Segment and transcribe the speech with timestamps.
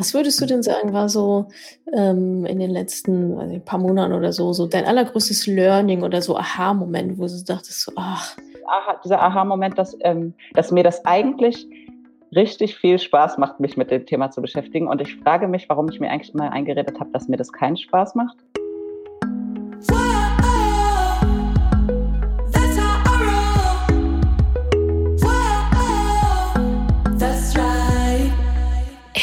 [0.00, 1.48] Was würdest du denn sagen, war so
[1.92, 6.38] ähm, in den letzten also paar Monaten oder so, so dein allergrößtes Learning oder so
[6.38, 8.34] Aha-Moment, wo du dachtest, so, ach.
[8.66, 11.66] Aha, dieser Aha-Moment, dass, ähm, dass mir das eigentlich
[12.34, 14.88] richtig viel Spaß macht, mich mit dem Thema zu beschäftigen.
[14.88, 17.76] Und ich frage mich, warum ich mir eigentlich immer eingeredet habe, dass mir das keinen
[17.76, 18.38] Spaß macht.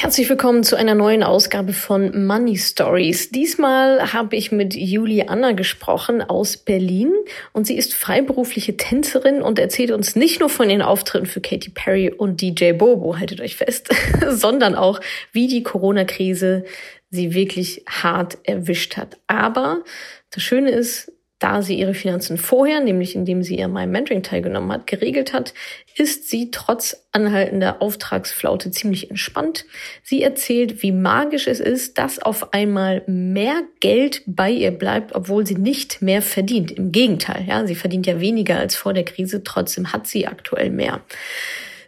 [0.07, 3.29] Herzlich willkommen zu einer neuen Ausgabe von Money Stories.
[3.29, 7.11] Diesmal habe ich mit Julie Anna gesprochen aus Berlin
[7.51, 11.71] und sie ist freiberufliche Tänzerin und erzählt uns nicht nur von ihren Auftritten für Katy
[11.71, 13.93] Perry und DJ Bobo, haltet euch fest,
[14.29, 15.01] sondern auch,
[15.33, 16.63] wie die Corona-Krise
[17.09, 19.17] sie wirklich hart erwischt hat.
[19.27, 19.83] Aber
[20.29, 24.71] das Schöne ist, da sie ihre Finanzen vorher, nämlich indem sie ihr meinem Mentoring teilgenommen
[24.71, 25.53] hat, geregelt hat,
[25.95, 29.65] ist sie trotz anhaltender Auftragsflaute ziemlich entspannt.
[30.03, 35.45] Sie erzählt, wie magisch es ist, dass auf einmal mehr Geld bei ihr bleibt, obwohl
[35.45, 36.71] sie nicht mehr verdient.
[36.71, 40.71] Im Gegenteil, ja, sie verdient ja weniger als vor der Krise, trotzdem hat sie aktuell
[40.71, 41.01] mehr.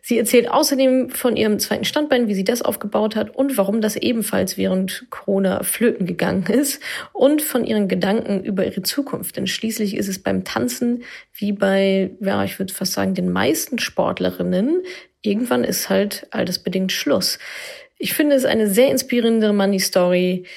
[0.10, 3.96] Sie erzählt außerdem von ihrem zweiten Standbein, wie sie das aufgebaut hat und warum das
[3.96, 6.82] ebenfalls während Corona flöten gegangen ist
[7.14, 9.38] und von ihren Gedanken über ihre Zukunft.
[9.38, 11.04] Denn schließlich ist es beim Tanzen
[11.36, 14.82] wie bei, ja, ich würde fast sagen, den meisten Sportlerinnen.
[15.22, 17.38] Irgendwann ist halt altersbedingt Schluss.
[18.00, 20.48] Ich finde es eine sehr inspirierende Money Story,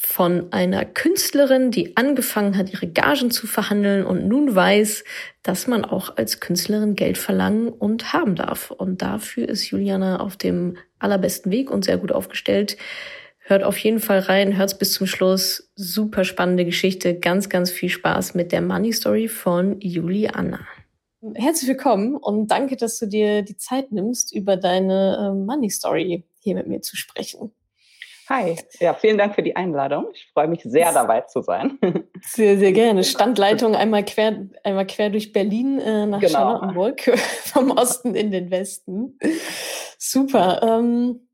[0.00, 5.02] von einer Künstlerin, die angefangen hat, ihre Gagen zu verhandeln und nun weiß,
[5.42, 8.70] dass man auch als Künstlerin Geld verlangen und haben darf.
[8.70, 12.76] Und dafür ist Juliana auf dem allerbesten Weg und sehr gut aufgestellt.
[13.40, 15.72] Hört auf jeden Fall rein, hört's bis zum Schluss.
[15.74, 20.60] Super spannende Geschichte, ganz, ganz viel Spaß mit der Money Story von Juliana.
[21.34, 26.24] Herzlich willkommen und danke, dass du dir die Zeit nimmst, über deine äh, Money Story
[26.38, 27.50] hier mit mir zu sprechen.
[28.28, 30.08] Hi, ja, vielen Dank für die Einladung.
[30.12, 31.78] Ich freue mich sehr, dabei zu sein.
[32.26, 33.02] Sehr, sehr gerne.
[33.04, 36.32] Standleitung einmal quer, einmal quer durch Berlin äh, nach genau.
[36.32, 37.00] Charlottenburg,
[37.44, 39.18] vom Osten in den Westen.
[39.96, 40.60] Super.
[40.62, 41.28] Ähm,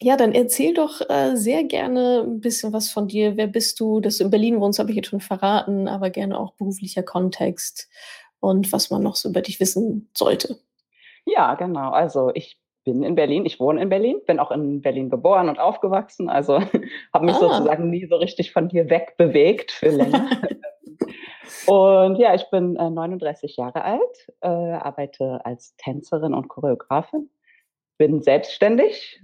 [0.00, 3.36] ja, dann erzähl doch äh, sehr gerne ein bisschen was von dir.
[3.36, 3.98] Wer bist du?
[4.00, 7.88] Dass du in Berlin wohnst, habe ich jetzt schon verraten, aber gerne auch beruflicher Kontext
[8.38, 10.60] und was man noch so über dich wissen sollte.
[11.24, 11.90] Ja, genau.
[11.90, 15.58] Also ich bin in Berlin, ich wohne in Berlin, bin auch in Berlin geboren und
[15.58, 16.60] aufgewachsen, also
[17.12, 17.40] habe mich ah.
[17.40, 20.30] sozusagen nie so richtig von hier weg bewegt für länger.
[21.66, 27.28] und ja, ich bin äh, 39 Jahre alt, äh, arbeite als Tänzerin und Choreografin,
[27.98, 29.20] bin selbstständig,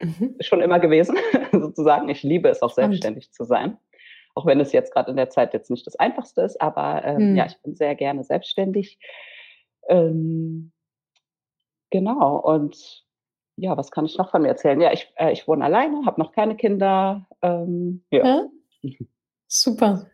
[0.00, 0.36] mhm.
[0.40, 1.16] schon immer gewesen,
[1.52, 2.08] sozusagen.
[2.08, 3.76] Ich liebe es auch selbstständig zu sein.
[4.34, 7.32] Auch wenn es jetzt gerade in der Zeit jetzt nicht das Einfachste ist, aber ähm,
[7.32, 7.36] mhm.
[7.36, 8.98] ja, ich bin sehr gerne selbstständig.
[9.90, 10.72] Ähm,
[11.90, 12.36] Genau.
[12.38, 13.04] Und
[13.56, 14.80] ja, was kann ich noch von mir erzählen?
[14.80, 17.26] Ja, ich, äh, ich wohne alleine, habe noch keine Kinder.
[17.42, 18.24] Ähm, ja.
[18.82, 18.92] ja.
[19.48, 20.06] Super.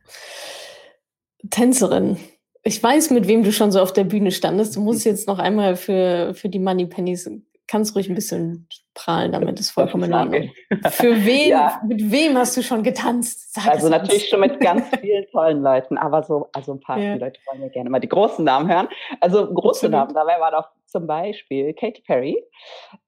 [1.50, 2.16] Tänzerin.
[2.62, 4.76] Ich weiß, mit wem du schon so auf der Bühne standest.
[4.76, 7.30] Du musst jetzt noch einmal für, für die Money Pennies
[7.66, 10.50] kannst ruhig ein bisschen prahlen damit, ist vollkommen in Ordnung.
[10.90, 11.80] Für wen, ja.
[11.86, 13.54] mit wem hast du schon getanzt?
[13.54, 17.14] Sag also natürlich schon mit ganz vielen tollen Leuten, aber so, also ein paar ja.
[17.14, 18.88] Leute wollen ja gerne mal die großen Namen hören.
[19.20, 19.92] Also große Absolut.
[19.92, 22.42] Namen, dabei war doch zum Beispiel Katy Perry.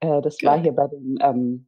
[0.01, 1.66] Äh, das war hier bei den ähm,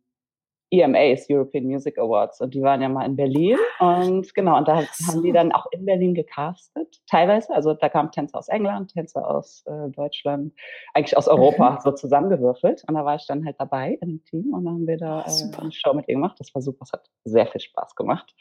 [0.71, 3.57] EMAs, European Music Awards, und die waren ja mal in Berlin.
[3.79, 5.07] Und genau, und da so.
[5.07, 7.53] haben die dann auch in Berlin gecastet, teilweise.
[7.53, 10.53] Also da kamen Tänzer aus England, Tänzer aus äh, Deutschland,
[10.93, 11.77] eigentlich aus Europa mhm.
[11.83, 12.83] so zusammengewürfelt.
[12.87, 15.21] Und da war ich dann halt dabei in dem Team und dann haben wir da
[15.21, 16.39] äh, eine Show mit ihr gemacht.
[16.39, 18.35] Das war super, es hat sehr viel Spaß gemacht.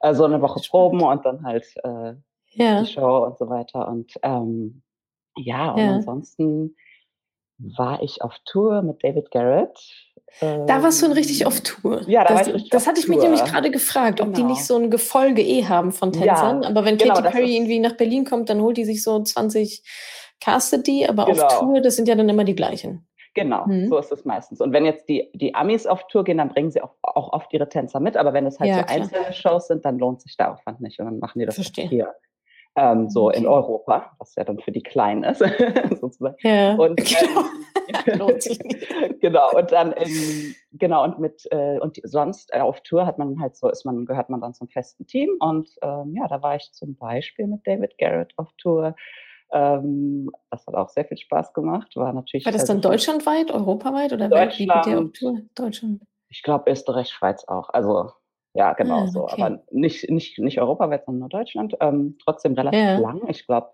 [0.00, 2.14] Also eine Woche Proben und dann halt äh,
[2.52, 2.82] ja.
[2.82, 3.88] die Show und so weiter.
[3.88, 4.82] Und ähm,
[5.36, 5.94] ja, und ja.
[5.94, 6.76] ansonsten
[7.58, 9.78] war ich auf Tour mit David Garrett.
[10.40, 12.02] Da warst du richtig auf Tour.
[12.06, 14.28] Ja, da das, war ich Das hatte ich mich nämlich gerade gefragt, genau.
[14.28, 14.52] ob die genau.
[14.52, 16.62] nicht so ein Gefolge eh haben von Tänzern.
[16.62, 19.22] Ja, aber wenn genau, Katy Perry irgendwie nach Berlin kommt, dann holt die sich so
[19.22, 19.82] 20
[20.40, 21.44] castet die, aber genau.
[21.44, 23.08] auf Tour, das sind ja dann immer die gleichen.
[23.34, 23.88] Genau, mhm.
[23.88, 24.60] so ist es meistens.
[24.60, 27.52] Und wenn jetzt die, die Amis auf Tour gehen, dann bringen sie auch, auch oft
[27.52, 28.16] ihre Tänzer mit.
[28.16, 28.96] Aber wenn es halt ja, so klar.
[28.96, 30.98] einzelne Shows sind, dann lohnt sich der Aufwand nicht.
[31.00, 31.86] Und dann machen die das Verstehe.
[31.86, 32.14] hier
[32.76, 33.38] ähm, so okay.
[33.38, 35.38] in Europa, was ja dann für die Kleinen ist,
[36.00, 36.36] sozusagen.
[36.40, 36.96] Ja, und,
[38.04, 38.30] genau.
[38.30, 43.18] Ähm, genau, und dann, ähm, genau, und mit, äh, und sonst äh, auf Tour hat
[43.18, 46.42] man halt so, ist man, gehört man dann zum festen Team und ähm, ja, da
[46.42, 48.94] war ich zum Beispiel mit David Garrett auf Tour.
[49.52, 51.94] Ähm, das hat auch sehr viel Spaß gemacht.
[51.94, 52.44] War natürlich.
[52.44, 55.40] War das dann deutschlandweit, europaweit oder Deutschland, wie der auf Tour?
[55.54, 56.02] Deutschland.
[56.28, 57.70] Ich glaube Österreich, Schweiz auch.
[57.70, 58.10] Also
[58.56, 59.24] ja, genau ah, so.
[59.24, 59.42] Okay.
[59.42, 61.76] Aber nicht, nicht, nicht europaweit, sondern nur Deutschland.
[61.80, 62.98] Ähm, trotzdem relativ ja.
[62.98, 63.20] lang.
[63.28, 63.68] Ich glaube,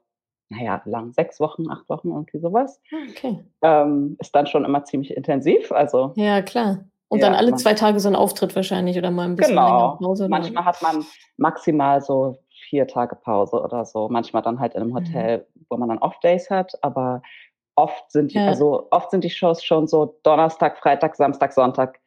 [0.49, 2.81] naja, lang, sechs Wochen, acht Wochen, irgendwie sowas.
[2.93, 3.39] Ah, okay.
[3.63, 5.73] Ähm, ist dann schon immer ziemlich intensiv.
[5.73, 6.85] Also, ja, klar.
[7.09, 9.99] Und ja, dann alle zwei Tage so ein Auftritt wahrscheinlich oder mal ein bisschen genau.
[10.03, 10.29] Pause.
[10.29, 11.05] Manchmal hat man
[11.37, 12.39] maximal so
[12.69, 14.09] vier Tage Pause oder so.
[14.09, 14.97] Manchmal dann halt in einem mhm.
[14.97, 15.67] Hotel, mhm.
[15.69, 17.23] wo man dann Off-Days hat, aber
[17.77, 18.47] oft sind die, ja.
[18.47, 22.01] also oft sind die Shows schon so Donnerstag, Freitag, Samstag, Sonntag,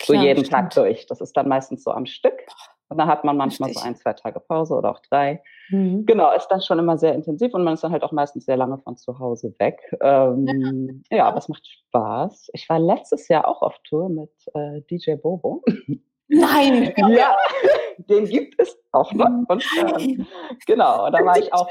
[0.00, 0.50] Klar, so jeden stimmt.
[0.50, 1.06] Tag durch.
[1.06, 2.38] Das ist dann meistens so am Stück.
[2.88, 3.82] Und dann hat man manchmal Richtig.
[3.82, 5.40] so ein, zwei Tage Pause oder auch drei.
[5.68, 6.06] Mhm.
[6.06, 8.56] Genau, ist dann schon immer sehr intensiv und man ist dann halt auch meistens sehr
[8.56, 9.80] lange von zu Hause weg.
[10.00, 11.18] Ähm, ja.
[11.18, 12.50] ja, aber es macht Spaß.
[12.52, 15.62] Ich war letztes Jahr auch auf Tour mit äh, DJ Bobo.
[16.26, 16.92] Nein!
[17.16, 17.36] ja,
[17.98, 19.30] den gibt es auch noch.
[19.48, 20.26] Und, ähm,
[20.66, 21.68] genau, da war ich auch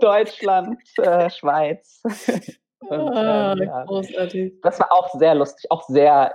[0.00, 2.02] Deutschland, äh, Schweiz.
[2.80, 3.84] Und, ah, ähm, ja.
[3.84, 4.60] Großartig.
[4.62, 6.34] Das war auch sehr lustig, auch sehr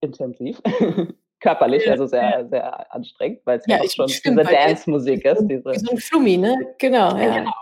[0.00, 0.60] intensiv
[1.40, 2.46] körperlich, ja, also sehr, ja.
[2.46, 5.46] sehr anstrengend, weil es ja, auch schon stimmt, diese Dance-Musik ist.
[5.46, 6.74] Diese, so ein Flummi, ne?
[6.78, 7.38] Genau, ja.
[7.38, 7.52] Genau,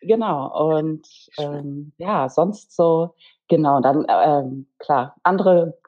[0.00, 0.78] genau.
[0.78, 1.06] Und
[1.38, 3.14] ähm, ja, sonst so,
[3.48, 5.78] genau, dann, ähm, klar, andere,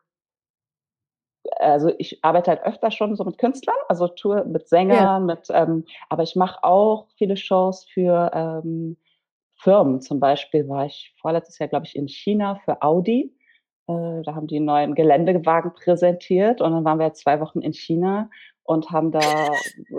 [1.58, 5.84] also ich arbeite halt öfter schon so mit Künstlern, also Tour mit Sängern, mit, ähm,
[6.08, 8.96] aber ich mache auch viele Shows für ähm,
[9.56, 10.00] Firmen.
[10.00, 13.34] Zum Beispiel war ich vorletztes Jahr, glaube ich, in China für Audi
[13.88, 17.72] äh, da haben die einen neuen Geländewagen präsentiert und dann waren wir zwei Wochen in
[17.72, 18.28] China
[18.64, 19.20] und haben da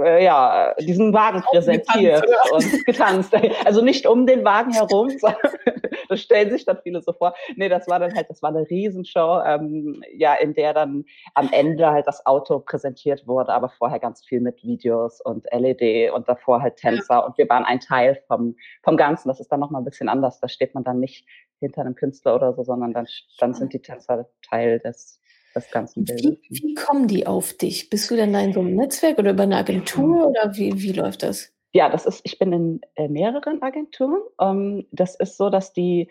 [0.01, 3.33] äh, ja diesen Wagen präsentiert und getanzt.
[3.65, 5.09] Also nicht um den Wagen herum,
[6.09, 7.33] das stellen sich dann viele so vor.
[7.55, 11.49] Nee, das war dann halt, das war eine Riesenshow, ähm, ja, in der dann am
[11.51, 16.27] Ende halt das Auto präsentiert wurde, aber vorher ganz viel mit Videos und LED und
[16.27, 19.27] davor halt Tänzer und wir waren ein Teil vom, vom Ganzen.
[19.27, 20.39] Das ist dann nochmal ein bisschen anders.
[20.39, 21.25] Da steht man dann nicht
[21.63, 23.07] hinter einem Künstler oder so, sondern dann,
[23.39, 25.19] dann sind die Tänzer Teil des,
[25.55, 26.37] des ganzen Bildes.
[26.49, 27.89] Wie, wie kommen die auf dich?
[27.89, 30.91] Bist du denn da in so einem Netzwerk oder über eine Agentur oder wie, wie
[30.91, 31.51] läuft das?
[31.75, 34.21] Ja, das ist, ich bin in äh, mehreren Agenturen.
[34.39, 36.07] Ähm, das ist so, dass die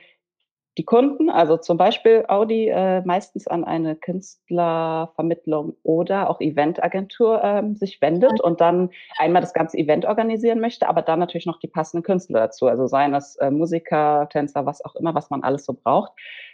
[0.78, 7.76] die Kunden, also zum Beispiel Audi, äh, meistens an eine Künstlervermittlung oder auch Eventagentur ähm,
[7.76, 11.68] sich wendet und dann einmal das ganze Event organisieren möchte, aber dann natürlich noch die
[11.68, 15.66] passenden Künstler dazu, also seien das äh, Musiker, Tänzer, was auch immer, was man alles
[15.66, 16.12] so braucht.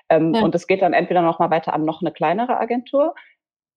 [0.09, 0.43] Ähm, ja.
[0.43, 3.15] Und es geht dann entweder noch mal weiter an noch eine kleinere Agentur,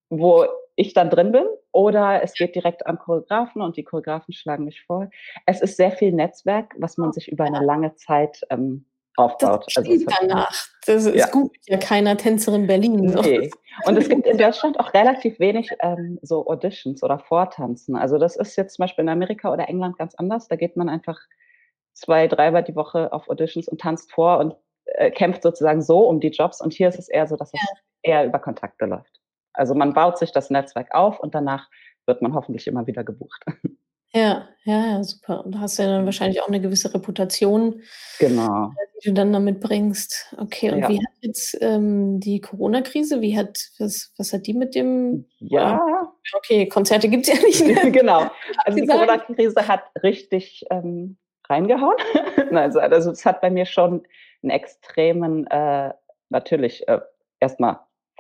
[0.10, 0.46] wo
[0.76, 4.82] ich dann drin bin, oder es geht direkt an Choreografen und die Choreografen schlagen mich
[4.82, 5.10] vor.
[5.46, 8.86] Es ist sehr viel Netzwerk, was man sich über eine lange Zeit ähm,
[9.18, 9.66] aufbaut.
[9.68, 10.68] Das also danach.
[10.86, 11.28] Das ist ja.
[11.28, 13.06] gut, ja keiner Tänzerin Berlin.
[13.24, 13.52] Nee.
[13.86, 17.96] Und es gibt in Deutschland auch relativ wenig ähm, so Auditions oder Vortanzen.
[17.96, 20.48] Also das ist jetzt zum Beispiel in Amerika oder England ganz anders.
[20.48, 21.20] Da geht man einfach
[21.94, 24.56] zwei, dreimal die Woche auf Auditions und tanzt vor und
[24.86, 26.62] äh, kämpft sozusagen so um die Jobs.
[26.62, 27.60] Und hier ist es eher so, dass ja.
[27.62, 29.20] es eher über Kontakte läuft.
[29.54, 31.70] Also man baut sich das Netzwerk auf und danach
[32.06, 33.44] wird man hoffentlich immer wieder gebucht.
[34.14, 35.46] Ja, ja, ja, super.
[35.46, 37.82] Und hast ja dann wahrscheinlich auch eine gewisse Reputation,
[38.20, 38.68] Genau.
[38.68, 40.36] Äh, die du dann damit bringst.
[40.38, 40.90] Okay, und Ja.
[40.90, 45.80] wie hat jetzt, ähm, die Corona-Krise wie hat was was hat die mit dem Ja.
[46.34, 48.30] okay, Konzerte gibt's ja nicht mehr, Genau.
[48.66, 51.18] Also, die Corona-Krise hat richtig, ähm,
[51.50, 51.96] reingehauen.
[52.52, 54.04] Also also, es hat bei mir schon
[54.44, 55.94] einen extremen, äh
[56.30, 57.00] natürlich, äh,
[57.40, 57.60] erst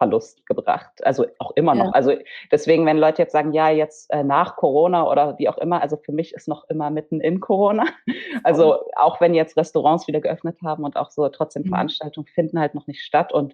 [0.01, 1.06] Verlust gebracht.
[1.06, 1.86] Also auch immer noch.
[1.86, 1.92] Ja.
[1.92, 2.15] Also
[2.51, 5.95] deswegen, wenn Leute jetzt sagen, ja, jetzt äh, nach Corona oder wie auch immer, also
[5.95, 7.86] für mich ist noch immer mitten in Corona.
[8.44, 8.92] Also oh.
[8.95, 11.69] auch wenn jetzt Restaurants wieder geöffnet haben und auch so trotzdem mhm.
[11.69, 13.31] Veranstaltungen finden halt noch nicht statt.
[13.31, 13.53] Und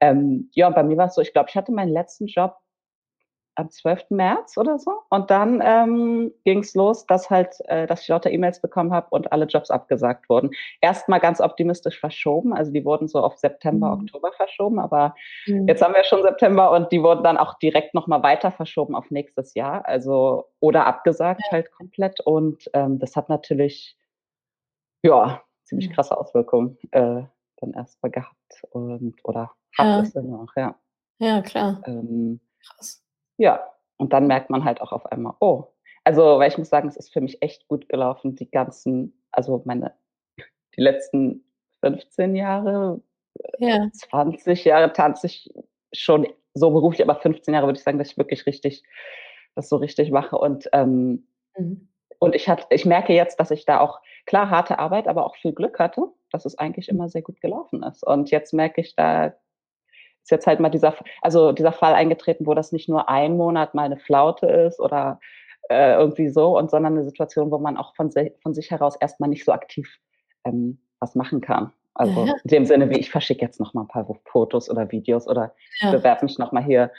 [0.00, 2.56] ähm, ja, bei mir war es so, ich glaube, ich hatte meinen letzten Job
[3.56, 4.10] am 12.
[4.10, 4.92] März oder so.
[5.10, 9.08] Und dann ähm, ging es los, dass halt, äh, dass ich lauter E-Mails bekommen habe
[9.10, 10.50] und alle Jobs abgesagt wurden.
[10.80, 14.02] Erstmal ganz optimistisch verschoben, also die wurden so auf September, mhm.
[14.02, 15.14] Oktober verschoben, aber
[15.46, 15.68] mhm.
[15.68, 19.10] jetzt haben wir schon September und die wurden dann auch direkt nochmal weiter verschoben auf
[19.10, 21.52] nächstes Jahr, also oder abgesagt ja.
[21.52, 22.20] halt komplett.
[22.20, 23.96] Und ähm, das hat natürlich
[25.02, 27.22] ja ziemlich krasse Auswirkungen äh,
[27.58, 30.00] dann erstmal gehabt und oder hat ja.
[30.00, 30.76] es immer noch, ja.
[31.18, 31.80] Ja, klar.
[31.86, 33.03] Ähm, Krass.
[33.38, 33.64] Ja,
[33.96, 35.64] und dann merkt man halt auch auf einmal, oh,
[36.04, 39.62] also, weil ich muss sagen, es ist für mich echt gut gelaufen, die ganzen, also
[39.64, 39.94] meine,
[40.76, 41.44] die letzten
[41.82, 43.00] 15 Jahre,
[43.58, 43.88] ja.
[43.92, 45.52] 20 Jahre tanze ich
[45.92, 48.84] schon so beruflich, aber 15 Jahre würde ich sagen, dass ich wirklich richtig,
[49.54, 51.26] das so richtig mache und, ähm,
[51.56, 51.88] mhm.
[52.18, 55.36] und ich hatte, ich merke jetzt, dass ich da auch, klar, harte Arbeit, aber auch
[55.36, 58.04] viel Glück hatte, dass es eigentlich immer sehr gut gelaufen ist.
[58.06, 59.34] Und jetzt merke ich, da
[60.24, 63.74] ist jetzt halt mal dieser, also dieser Fall eingetreten, wo das nicht nur ein Monat
[63.74, 65.20] mal eine Flaute ist oder
[65.68, 68.10] äh, irgendwie so, und sondern eine Situation, wo man auch von,
[68.42, 69.98] von sich heraus erstmal nicht so aktiv
[70.44, 71.72] ähm, was machen kann.
[71.94, 72.34] Also ja.
[72.42, 75.54] in dem Sinne, wie ich verschicke jetzt noch mal ein paar Fotos oder Videos oder
[75.80, 75.92] ja.
[75.92, 76.90] bewerbe mich noch mal hier,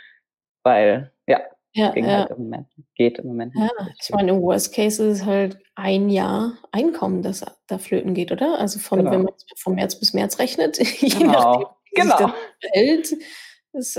[0.64, 1.42] weil ja,
[1.74, 2.20] ja, ging ja.
[2.20, 3.54] Halt im Moment, geht im Moment.
[3.56, 3.70] Ja,
[4.02, 8.32] ich meine, im Worst Case ist es halt ein Jahr Einkommen, das da flöten geht,
[8.32, 8.58] oder?
[8.60, 9.12] Also von, genau.
[9.12, 11.32] wenn man von März bis März rechnet, je genau.
[11.32, 12.34] nachdem, genau.
[12.74, 13.16] Welt,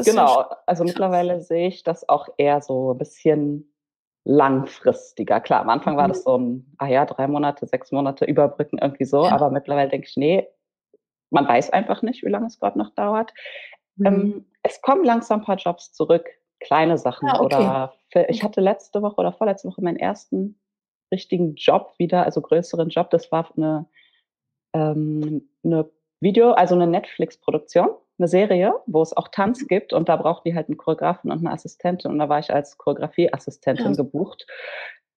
[0.04, 3.72] genau, also mittlerweile sehe ich das auch eher so ein bisschen
[4.24, 5.40] langfristiger.
[5.40, 5.98] Klar, am Anfang mhm.
[5.98, 9.30] war das so ein, ah ja, drei Monate, sechs Monate überbrücken irgendwie so, ja.
[9.30, 10.48] aber mittlerweile denke ich, nee,
[11.30, 13.32] man weiß einfach nicht, wie lange es gerade noch dauert.
[14.04, 14.20] Ähm, mhm.
[14.20, 16.26] Ähm, es kommen langsam ein paar Jobs zurück,
[16.60, 17.28] kleine Sachen.
[17.28, 17.56] Ah, okay.
[17.56, 20.58] Oder für, ich hatte letzte Woche oder vorletzte Woche meinen ersten
[21.12, 23.10] richtigen Job wieder, also größeren Job.
[23.10, 23.86] Das war eine,
[24.72, 25.88] ähm, eine
[26.20, 29.66] Video, also eine Netflix-Produktion, eine Serie, wo es auch Tanz mhm.
[29.66, 32.52] gibt und da braucht die halt einen Choreografen und eine Assistentin und da war ich
[32.52, 33.92] als Choreografieassistentin ja.
[33.92, 34.46] gebucht.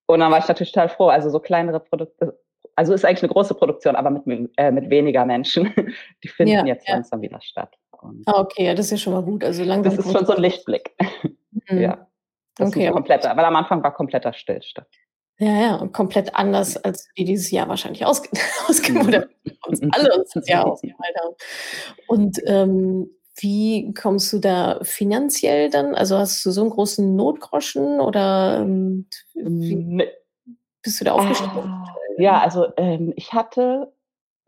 [0.08, 1.08] Und dann war ich natürlich total froh.
[1.08, 2.39] Also so kleinere Produkte,
[2.75, 5.74] also ist eigentlich eine große Produktion, aber mit, äh, mit weniger Menschen.
[6.24, 6.96] Die finden ja, jetzt ja.
[6.96, 7.75] langsam wieder statt.
[8.01, 9.44] Und ah, okay, ja, das ist ja schon mal gut.
[9.44, 10.96] Also langsam das ist schon so ein Lichtblick.
[11.68, 11.79] Mhm.
[11.79, 12.08] Ja.
[12.56, 12.86] Das okay.
[12.86, 14.88] ist kompletter, weil am Anfang war kompletter Stillstand.
[15.41, 18.29] Ja, ja, und komplett anders, als wie dieses Jahr wahrscheinlich ausge
[18.67, 19.29] ausgemodert
[19.67, 21.36] uns alle uns das Jahr ausgemalt haben.
[22.08, 25.96] Und ähm, wie kommst du da finanziell dann?
[25.96, 30.08] Also hast du so einen großen Notgroschen oder ähm, wie nee.
[30.81, 31.51] bist du da aufgestellt?
[32.17, 33.93] Äh, ja, also ähm, ich hatte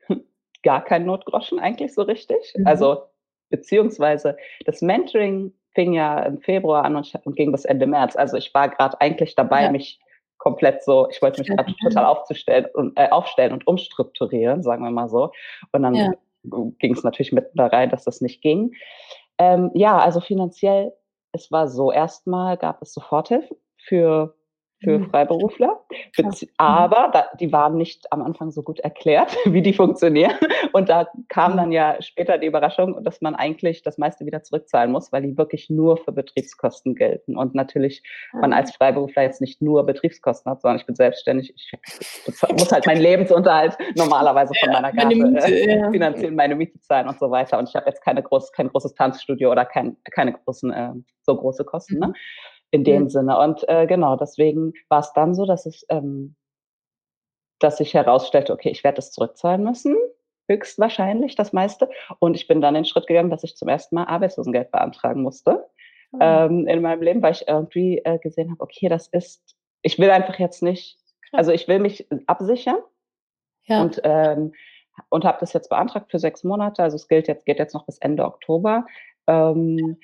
[0.63, 2.53] gar keinen Notgroschen eigentlich so richtig.
[2.57, 2.67] Mhm.
[2.67, 3.03] Also
[3.49, 8.17] beziehungsweise das Mentoring fing ja im Februar an und, und ging bis Ende März.
[8.17, 9.71] Also ich war gerade eigentlich dabei, ja.
[9.71, 10.01] mich
[10.41, 14.89] komplett so, ich wollte mich gerade total aufzustellen und äh, aufstellen und umstrukturieren, sagen wir
[14.89, 15.31] mal so.
[15.71, 16.11] Und dann ja.
[16.43, 18.73] ging es natürlich mitten da rein, dass das nicht ging.
[19.37, 20.93] Ähm, ja, also finanziell,
[21.31, 24.35] es war so, erstmal gab es Soforthilfen für
[24.83, 25.09] für mhm.
[25.09, 25.79] Freiberufler.
[26.17, 26.31] Mhm.
[26.57, 30.33] Aber da, die waren nicht am Anfang so gut erklärt, wie die funktionieren.
[30.73, 31.57] Und da kam mhm.
[31.57, 35.37] dann ja später die Überraschung, dass man eigentlich das meiste wieder zurückzahlen muss, weil die
[35.37, 37.37] wirklich nur für Betriebskosten gelten.
[37.37, 41.53] Und natürlich man als Freiberufler jetzt nicht nur Betriebskosten hat, sondern ich bin selbstständig.
[41.55, 41.71] Ich
[42.51, 47.29] muss halt meinen Lebensunterhalt normalerweise von meiner Karte äh, finanzieren, meine Miete zahlen und so
[47.29, 47.59] weiter.
[47.59, 51.35] Und ich habe jetzt keine groß, kein großes Tanzstudio oder kein, keine großen, äh, so
[51.35, 51.99] große Kosten.
[51.99, 52.13] Ne?
[52.71, 53.09] In dem mhm.
[53.09, 53.37] Sinne.
[53.39, 56.35] Und äh, genau, deswegen war es dann so, dass es, ähm,
[57.59, 59.95] dass sich herausstellte, okay, ich werde es zurückzahlen müssen,
[60.49, 61.89] höchstwahrscheinlich das meiste.
[62.19, 65.65] Und ich bin dann den Schritt gegangen, dass ich zum ersten Mal Arbeitslosengeld beantragen musste
[66.11, 66.19] mhm.
[66.21, 70.09] ähm, in meinem Leben, weil ich irgendwie äh, gesehen habe, okay, das ist, ich will
[70.09, 70.97] einfach jetzt nicht,
[71.31, 72.79] also ich will mich absichern
[73.65, 73.81] ja.
[73.81, 74.53] und ähm,
[75.09, 76.83] und habe das jetzt beantragt für sechs Monate.
[76.83, 78.85] Also es gilt jetzt, geht jetzt noch bis Ende Oktober.
[79.27, 79.97] Ähm,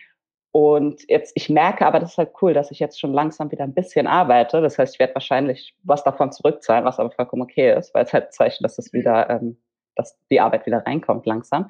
[0.51, 3.63] und jetzt, ich merke aber, das ist halt cool, dass ich jetzt schon langsam wieder
[3.63, 4.62] ein bisschen arbeite.
[4.62, 8.13] Das heißt, ich werde wahrscheinlich was davon zurückzahlen, was aber vollkommen okay ist, weil es
[8.13, 9.58] halt Zeichen, dass es wieder, ähm,
[9.96, 11.68] dass die Arbeit wieder reinkommt langsam.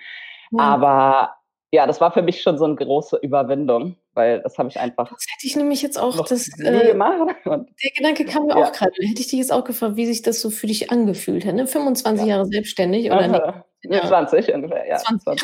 [0.51, 0.59] Ja.
[0.59, 1.33] Aber
[1.71, 5.09] ja, das war für mich schon so eine große Überwindung, weil das habe ich einfach.
[5.09, 6.47] Das hätte ich nämlich jetzt auch das.
[6.59, 7.35] Äh, gemacht.
[7.45, 8.63] der Gedanke kam mir ja.
[8.63, 8.93] auch gerade.
[9.01, 11.55] Hätte ich dich jetzt auch gefragt, wie sich das so für dich angefühlt hat.
[11.55, 11.67] Ne?
[11.67, 12.35] 25 ja.
[12.35, 13.43] Jahre selbstständig oder nicht?
[13.83, 14.07] Ja.
[14.07, 14.97] 20 ungefähr, ja.
[14.97, 15.39] 20.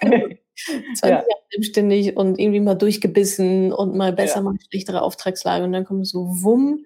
[0.00, 0.38] 20.
[0.68, 0.94] ja.
[0.94, 5.84] 20 Jahre selbstständig und irgendwie mal durchgebissen und mal besser, mal schlechtere Auftragslage und dann
[5.84, 6.84] kommt so Wumm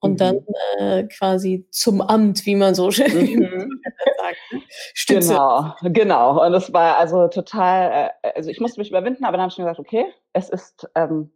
[0.00, 0.16] und mhm.
[0.16, 0.46] dann
[0.78, 3.80] äh, quasi zum Amt, wie man so schön mhm.
[4.18, 4.38] sagt.
[4.52, 4.62] Ne?
[5.06, 6.46] Genau, genau.
[6.46, 9.58] Und es war also total, äh, also ich musste mich überwinden, aber dann habe ich
[9.58, 11.32] mir gesagt, okay, es ist, ähm,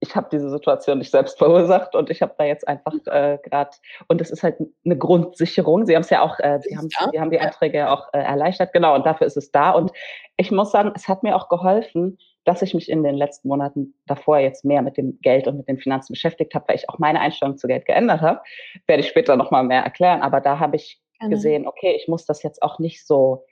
[0.00, 3.70] ich habe diese Situation nicht selbst verursacht und ich habe da jetzt einfach äh, gerade,
[4.06, 5.86] und es ist halt eine Grundsicherung.
[5.86, 8.18] Sie haben es ja auch, äh, Sie, haben, Sie haben die Anträge ja auch äh,
[8.18, 9.70] erleichtert, genau, und dafür ist es da.
[9.72, 9.92] Und
[10.36, 13.94] ich muss sagen, es hat mir auch geholfen, dass ich mich in den letzten Monaten
[14.06, 16.98] davor jetzt mehr mit dem Geld und mit den Finanzen beschäftigt habe, weil ich auch
[16.98, 18.40] meine Einstellung zu Geld geändert habe.
[18.86, 20.22] Werde ich später nochmal mehr erklären.
[20.22, 21.34] Aber da habe ich Gerne.
[21.34, 23.44] gesehen, okay, ich muss das jetzt auch nicht so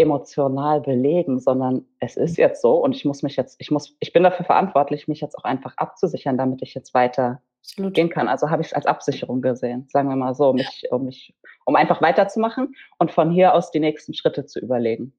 [0.00, 4.12] emotional belegen, sondern es ist jetzt so und ich muss mich jetzt, ich muss, ich
[4.12, 7.94] bin dafür verantwortlich, mich jetzt auch einfach abzusichern, damit ich jetzt weiter Absolut.
[7.94, 8.28] gehen kann.
[8.28, 11.76] Also habe ich es als Absicherung gesehen, sagen wir mal so, mich, um mich, um
[11.76, 15.12] einfach weiterzumachen und von hier aus die nächsten Schritte zu überlegen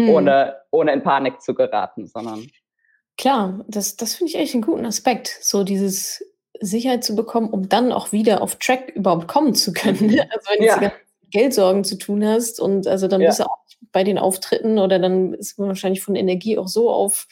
[0.00, 0.08] hm.
[0.08, 2.46] ohne, ohne in Panik zu geraten, sondern.
[3.16, 6.24] Klar, das, das finde ich echt einen guten Aspekt, so dieses
[6.58, 10.08] Sicherheit zu bekommen, um dann auch wieder auf Track überhaupt kommen zu können.
[10.08, 10.20] Mhm.
[10.30, 10.74] Also wenn ja.
[10.76, 10.92] du mit
[11.30, 13.28] Geldsorgen zu tun hast und also dann ja.
[13.28, 13.58] bist du auch
[13.92, 17.26] bei den Auftritten oder dann ist man wahrscheinlich von Energie auch so auf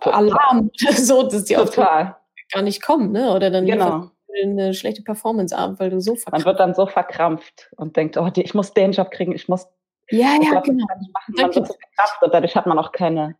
[0.00, 2.16] Alarm so, dass die Auftritte
[2.52, 3.32] gar nicht kommen, ne?
[3.32, 4.10] Oder dann genau.
[4.42, 6.46] eine schlechte Performance ab, weil du so verkrampft.
[6.46, 9.66] Man wird dann so verkrampft und denkt, oh, ich muss den Job kriegen, ich muss
[10.10, 10.86] ja, ja, glaub, genau.
[11.36, 13.36] Man wird so Kraft und dadurch hat man auch keine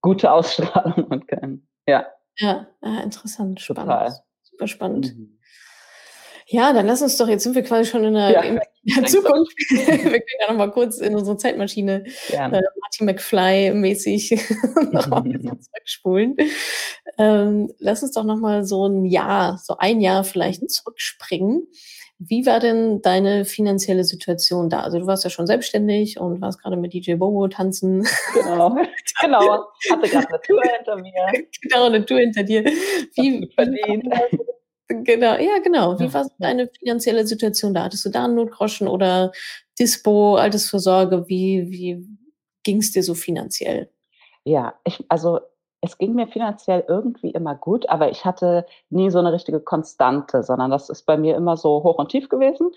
[0.00, 2.06] gute Ausstrahlung und kein, ja.
[2.38, 3.90] Ja, ja interessant, spannend.
[3.90, 4.12] Total.
[4.42, 5.16] Super spannend.
[5.16, 5.37] Mhm.
[6.50, 9.04] Ja, dann lass uns doch, jetzt sind wir quasi schon in der, ja, in der
[9.04, 9.52] Zukunft.
[9.68, 14.40] wir können ja noch mal kurz in unsere Zeitmaschine äh, Marty McFly-mäßig
[14.92, 15.22] noch mal
[15.60, 16.36] zurückspulen.
[17.18, 21.66] Ähm, lass uns doch noch mal so ein Jahr, so ein Jahr vielleicht zurückspringen.
[22.18, 24.80] Wie war denn deine finanzielle Situation da?
[24.80, 28.08] Also du warst ja schon selbstständig und warst gerade mit DJ Bobo tanzen.
[28.32, 28.74] Genau,
[29.20, 29.66] genau.
[29.90, 31.44] Hatte gerade eine Tour hinter mir.
[31.60, 32.64] Genau, eine Tour hinter dir.
[32.64, 34.08] Wie, verdient.
[34.88, 35.98] Genau, ja, genau.
[36.00, 37.84] Wie war deine finanzielle Situation da?
[37.84, 39.32] Hattest du da einen Notgroschen oder
[39.78, 41.28] Dispo, Altersvorsorge?
[41.28, 42.06] Wie, wie
[42.62, 43.90] ging es dir so finanziell?
[44.44, 45.40] Ja, ich, also
[45.80, 50.42] es ging mir finanziell irgendwie immer gut, aber ich hatte nie so eine richtige Konstante,
[50.42, 52.70] sondern das ist bei mir immer so hoch und tief gewesen.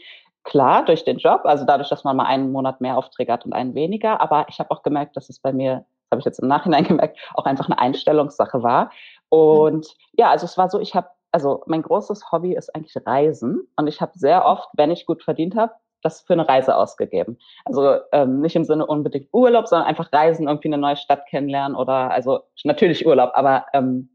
[0.43, 3.53] Klar, durch den Job, also dadurch, dass man mal einen Monat mehr Aufträge hat und
[3.53, 6.39] einen weniger, aber ich habe auch gemerkt, dass es bei mir, das habe ich jetzt
[6.39, 8.91] im Nachhinein gemerkt, auch einfach eine Einstellungssache war.
[9.29, 13.67] Und ja, also es war so, ich habe, also mein großes Hobby ist eigentlich Reisen
[13.75, 17.37] und ich habe sehr oft, wenn ich gut verdient habe, das für eine Reise ausgegeben.
[17.65, 21.75] Also ähm, nicht im Sinne unbedingt Urlaub, sondern einfach Reisen, irgendwie eine neue Stadt kennenlernen
[21.77, 24.09] oder also natürlich Urlaub, aber ähm,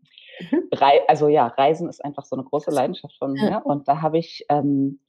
[0.50, 0.68] mhm.
[0.74, 3.62] Rei also ja, Reisen ist einfach so eine große Leidenschaft von mir.
[3.64, 5.00] Und da habe ich, ähm,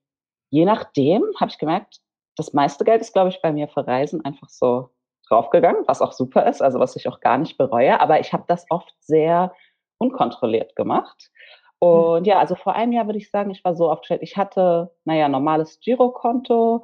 [0.49, 1.99] je nachdem, habe ich gemerkt,
[2.35, 4.91] das meiste Geld ist, glaube ich, bei mir für Reisen einfach so
[5.27, 7.99] draufgegangen, was auch super ist, also was ich auch gar nicht bereue.
[7.99, 9.53] Aber ich habe das oft sehr
[9.97, 11.31] unkontrolliert gemacht.
[11.81, 11.87] Mhm.
[11.87, 14.21] Und ja, also vor einem Jahr würde ich sagen, ich war so aufgestellt.
[14.23, 16.83] Ich hatte, naja, normales Girokonto,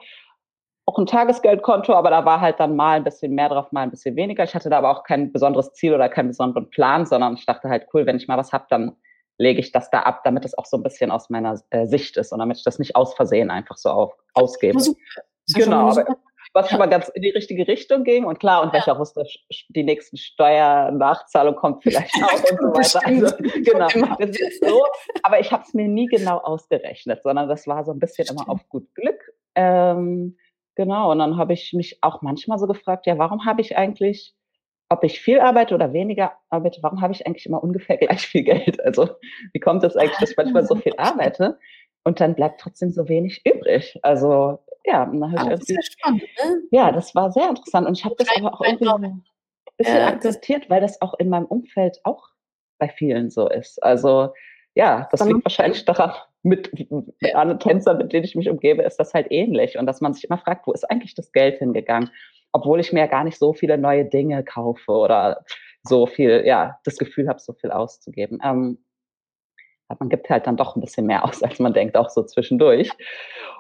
[0.85, 3.91] auch ein Tagesgeldkonto, aber da war halt dann mal ein bisschen mehr drauf, mal ein
[3.91, 4.43] bisschen weniger.
[4.43, 7.69] Ich hatte da aber auch kein besonderes Ziel oder keinen besonderen Plan, sondern ich dachte
[7.69, 8.97] halt, cool, wenn ich mal was habe, dann
[9.37, 12.17] lege ich das da ab, damit es auch so ein bisschen aus meiner äh, Sicht
[12.17, 14.77] ist und damit ich das nicht aus Versehen einfach so auf, ausgebe.
[15.53, 16.05] Genau, aber
[16.53, 18.25] was schon mal ganz in die richtige Richtung ging.
[18.25, 18.73] Und klar, und ja.
[18.73, 19.25] welcher wusste,
[19.69, 23.05] die nächsten Steuernachzahlung kommt vielleicht auch und so weiter.
[23.05, 24.83] Also, genau, das ist so.
[25.23, 28.47] Aber ich habe es mir nie genau ausgerechnet, sondern das war so ein bisschen immer
[28.49, 29.19] auf gut Glück.
[29.55, 30.37] Ähm,
[30.75, 34.35] genau, und dann habe ich mich auch manchmal so gefragt, ja, warum habe ich eigentlich
[34.89, 38.43] ob ich viel arbeite oder weniger arbeite, warum habe ich eigentlich immer ungefähr gleich viel
[38.43, 38.83] Geld?
[38.85, 39.09] Also
[39.51, 41.57] wie kommt es das eigentlich, dass ich manchmal so viel arbeite
[42.03, 43.97] und dann bleibt trotzdem so wenig übrig?
[44.03, 46.61] Also ja, dann habe ich irgendwie, spannend, ne?
[46.71, 49.23] ja, das war sehr interessant und ich habe das aber auch irgendwie ein
[49.77, 52.29] bisschen ja, akzeptiert, weil das auch in meinem Umfeld auch
[52.79, 53.81] bei vielen so ist.
[53.81, 54.33] Also
[54.75, 58.97] ja, das liegt wahrscheinlich daran, mit, mit anderen Tänzern, mit denen ich mich umgebe, ist
[58.97, 62.09] das halt ähnlich und dass man sich immer fragt, wo ist eigentlich das Geld hingegangen?
[62.51, 65.45] Obwohl ich mir ja gar nicht so viele neue Dinge kaufe oder
[65.83, 68.39] so viel, ja, das Gefühl habe, so viel auszugeben.
[68.43, 68.83] Ähm,
[69.99, 72.89] man gibt halt dann doch ein bisschen mehr aus, als man denkt, auch so zwischendurch.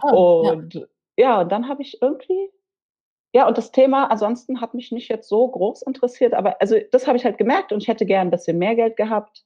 [0.01, 0.81] Oh, und ja
[1.17, 2.49] ja, und dann habe ich irgendwie
[3.35, 7.07] ja, und das Thema ansonsten hat mich nicht jetzt so groß interessiert, aber also das
[7.07, 9.43] habe ich halt gemerkt und ich hätte gern ein bisschen mehr Geld gehabt.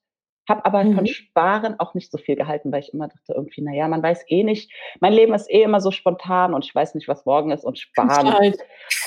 [0.47, 0.95] Habe aber mhm.
[0.95, 4.01] von Sparen auch nicht so viel gehalten, weil ich immer dachte irgendwie, na ja, man
[4.01, 7.25] weiß eh nicht, mein Leben ist eh immer so spontan und ich weiß nicht, was
[7.25, 8.07] morgen ist und sparen.
[8.07, 8.57] Künstler halt.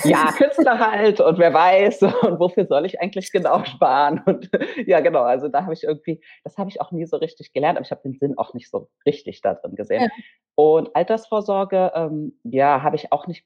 [0.04, 4.50] Ja, Künstler halt und wer weiß und wofür soll ich eigentlich genau sparen und
[4.86, 7.78] ja, genau, also da habe ich irgendwie, das habe ich auch nie so richtig gelernt,
[7.78, 10.02] aber ich habe den Sinn auch nicht so richtig da drin gesehen.
[10.02, 10.08] Ja.
[10.54, 13.44] Und Altersvorsorge, ähm, ja, habe ich auch nicht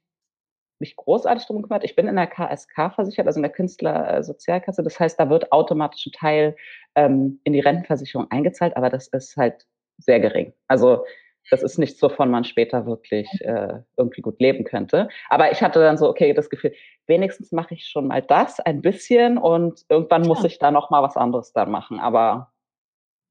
[0.81, 1.85] mich großartig drum gekümmert.
[1.85, 4.83] Ich bin in der KSK versichert, also in der Künstlersozialkasse.
[4.83, 6.57] Das heißt, da wird automatisch ein Teil
[6.95, 9.67] ähm, in die Rentenversicherung eingezahlt, aber das ist halt
[9.99, 10.53] sehr gering.
[10.69, 11.05] Also
[11.51, 15.09] das ist nichts, wovon man später wirklich äh, irgendwie gut leben könnte.
[15.29, 16.73] Aber ich hatte dann so, okay, das Gefühl,
[17.07, 20.29] wenigstens mache ich schon mal das ein bisschen und irgendwann ja.
[20.29, 22.01] muss ich da noch mal was anderes dann machen.
[22.01, 22.53] Aber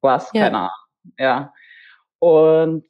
[0.02, 0.44] was, ja.
[0.44, 0.72] keine Ahnung.
[1.18, 1.54] Ja.
[2.20, 2.86] Und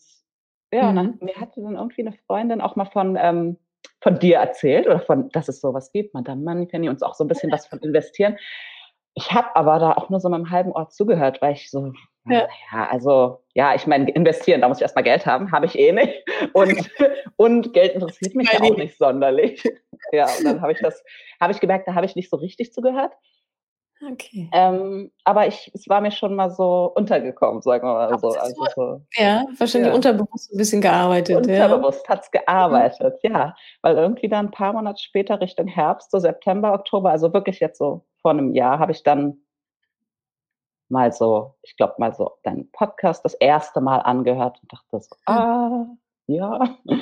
[0.74, 0.96] ja, mhm.
[0.96, 3.58] dann, mir hatte dann irgendwie eine Freundin auch mal von ähm,
[4.04, 7.30] von dir erzählt oder von, dass es sowas gibt, Madame Moneypenny, uns auch so ein
[7.30, 8.38] bisschen was von investieren.
[9.16, 11.94] Ich habe aber da auch nur so meinem halben Ort zugehört, weil ich so,
[12.26, 15.80] ja, ja also, ja, ich meine, investieren, da muss ich erstmal Geld haben, habe ich
[15.80, 16.14] eh nicht.
[16.52, 16.92] Und,
[17.38, 19.64] und Geld interessiert mich ja auch nicht sonderlich.
[20.12, 21.04] Ja, und dann habe ich das,
[21.40, 23.14] habe ich gemerkt, da habe ich nicht so richtig zugehört.
[24.12, 24.50] Okay.
[24.52, 28.30] Ähm, aber ich, es war mir schon mal so untergekommen, sagen wir mal so.
[28.30, 29.96] Also so ja, wahrscheinlich ja.
[29.96, 31.38] unterbewusst ein bisschen gearbeitet.
[31.38, 32.10] Unterbewusst ja.
[32.10, 33.32] hat es gearbeitet, mhm.
[33.32, 33.56] ja.
[33.82, 37.78] Weil irgendwie dann ein paar Monate später, Richtung Herbst, so September, Oktober, also wirklich jetzt
[37.78, 39.38] so vor einem Jahr, habe ich dann
[40.90, 45.16] mal so, ich glaube mal so deinen Podcast das erste Mal angehört und dachte so,
[45.26, 45.86] ah,
[46.28, 46.78] ja.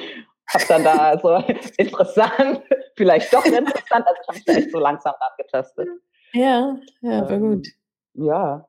[0.48, 1.36] Hab dann da so
[1.78, 2.62] interessant,
[2.98, 5.88] vielleicht doch interessant, also ich habe mich da echt so langsam abgetestet.
[6.34, 7.68] Ja, ja, war ähm, gut.
[8.14, 8.68] Ja.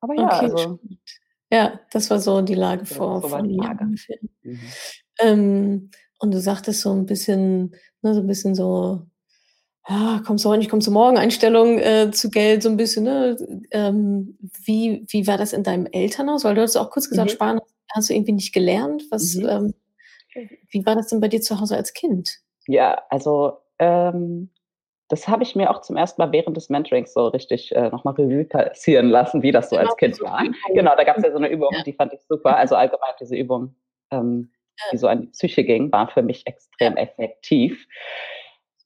[0.00, 0.78] Aber ja, okay, also.
[1.50, 3.42] Ja, das war so die Lage vor, so vor.
[3.42, 4.60] Mhm.
[5.20, 9.06] Ähm, und du sagtest so ein bisschen, ne, so ein bisschen so,
[9.88, 13.04] ja, kommst du heute nicht, kommst du morgen, Einstellung äh, zu Geld, so ein bisschen,
[13.04, 13.36] ne?
[13.70, 16.42] Ähm, wie, wie war das in deinem Elternhaus?
[16.42, 17.34] Weil du hast auch kurz gesagt, mhm.
[17.34, 17.60] sparen
[17.94, 19.04] hast du irgendwie nicht gelernt.
[19.10, 19.48] Was, mhm.
[19.48, 19.74] ähm,
[20.70, 22.40] wie war das denn bei dir zu Hause als Kind?
[22.66, 24.50] Ja, also ähm,
[25.08, 28.14] das habe ich mir auch zum ersten Mal während des Mentorings so richtig äh, nochmal
[28.14, 30.42] Revue passieren lassen, wie das so genau, als Kind war.
[30.74, 31.82] Genau, da gab es ja so eine Übung, ja.
[31.82, 32.56] die fand ich super.
[32.56, 33.74] Also allgemein diese Übung,
[34.10, 34.50] ähm,
[34.92, 37.86] die so an die Psyche ging, war für mich extrem effektiv.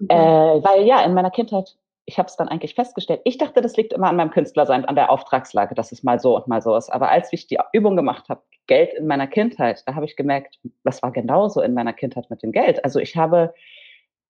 [0.08, 3.76] Äh, weil ja, in meiner Kindheit, ich habe es dann eigentlich festgestellt, ich dachte, das
[3.76, 6.76] liegt immer an meinem Künstlersein, an der Auftragslage, dass es mal so und mal so
[6.76, 6.90] ist.
[6.90, 10.58] Aber als ich die Übung gemacht habe, Geld in meiner Kindheit, da habe ich gemerkt,
[10.84, 12.84] das war genauso in meiner Kindheit mit dem Geld.
[12.84, 13.52] Also ich habe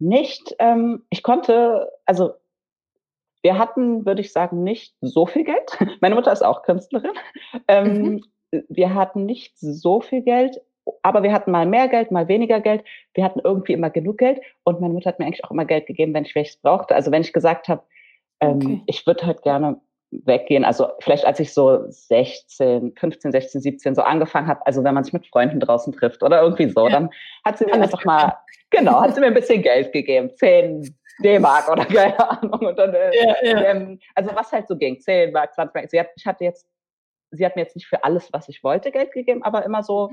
[0.01, 2.33] nicht, ähm, ich konnte, also
[3.43, 5.79] wir hatten, würde ich sagen, nicht so viel Geld.
[6.01, 7.13] Meine Mutter ist auch Künstlerin.
[7.69, 8.25] Ähm, mhm.
[8.69, 10.61] Wir hatten nicht so viel Geld,
[11.03, 12.83] aber wir hatten mal mehr Geld, mal weniger Geld.
[13.15, 15.87] Wir hatten irgendwie immer genug Geld und meine Mutter hat mir eigentlich auch immer Geld
[15.87, 16.95] gegeben, wenn ich welches brauchte.
[16.95, 17.83] Also wenn ich gesagt habe,
[18.41, 18.83] ähm, okay.
[18.87, 19.81] ich würde halt gerne
[20.11, 20.65] weggehen.
[20.65, 25.05] Also vielleicht als ich so 16, 15, 16, 17 so angefangen habe, also wenn man
[25.05, 26.93] sich mit Freunden draußen trifft oder irgendwie so, ja.
[26.93, 27.11] dann
[27.45, 28.37] hat sie mir einfach mal,
[28.71, 30.31] genau, hat sie mir ein bisschen Geld gegeben.
[30.35, 32.67] 10 D-Mark oder keine Ahnung.
[32.67, 33.65] Und dann, äh, ja, ja.
[33.65, 35.91] Ähm, also was halt so ging, 10 Mark, 20 Mark.
[35.91, 36.67] Sie hat, ich hatte jetzt,
[37.31, 40.11] sie hat mir jetzt nicht für alles, was ich wollte, Geld gegeben, aber immer so,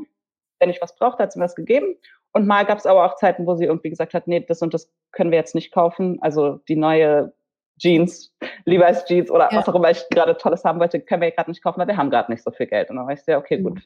[0.60, 1.96] wenn ich was brauchte, hat sie mir was gegeben.
[2.34, 4.74] Und mal gab es aber auch Zeiten, wo sie irgendwie gesagt hat, nee, das und
[4.74, 6.20] das können wir jetzt nicht kaufen.
[6.22, 7.34] Also die neue
[7.78, 8.34] Jeans,
[8.66, 9.58] Levi's Jeans oder ja.
[9.58, 11.98] was auch immer ich gerade Tolles haben wollte, können wir gerade nicht kaufen, weil wir
[11.98, 12.90] haben gerade nicht so viel Geld.
[12.90, 13.76] Und dann war ich sehr, okay, gut.
[13.76, 13.82] Mhm.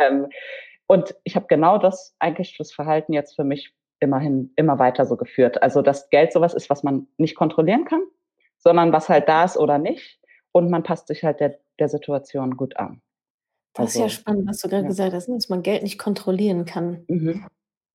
[0.00, 0.26] Ähm,
[0.86, 5.16] und ich habe genau das eigentlich das Verhalten jetzt für mich immerhin immer weiter so
[5.16, 5.62] geführt.
[5.62, 8.02] Also dass Geld sowas ist, was man nicht kontrollieren kann,
[8.58, 10.20] sondern was halt da ist oder nicht.
[10.52, 13.02] Und man passt sich halt der, der Situation gut an.
[13.74, 14.88] Das also, ist ja also, spannend, was du gerade ja.
[14.88, 17.04] gesagt hast, ne, dass man Geld nicht kontrollieren kann.
[17.08, 17.46] Mhm.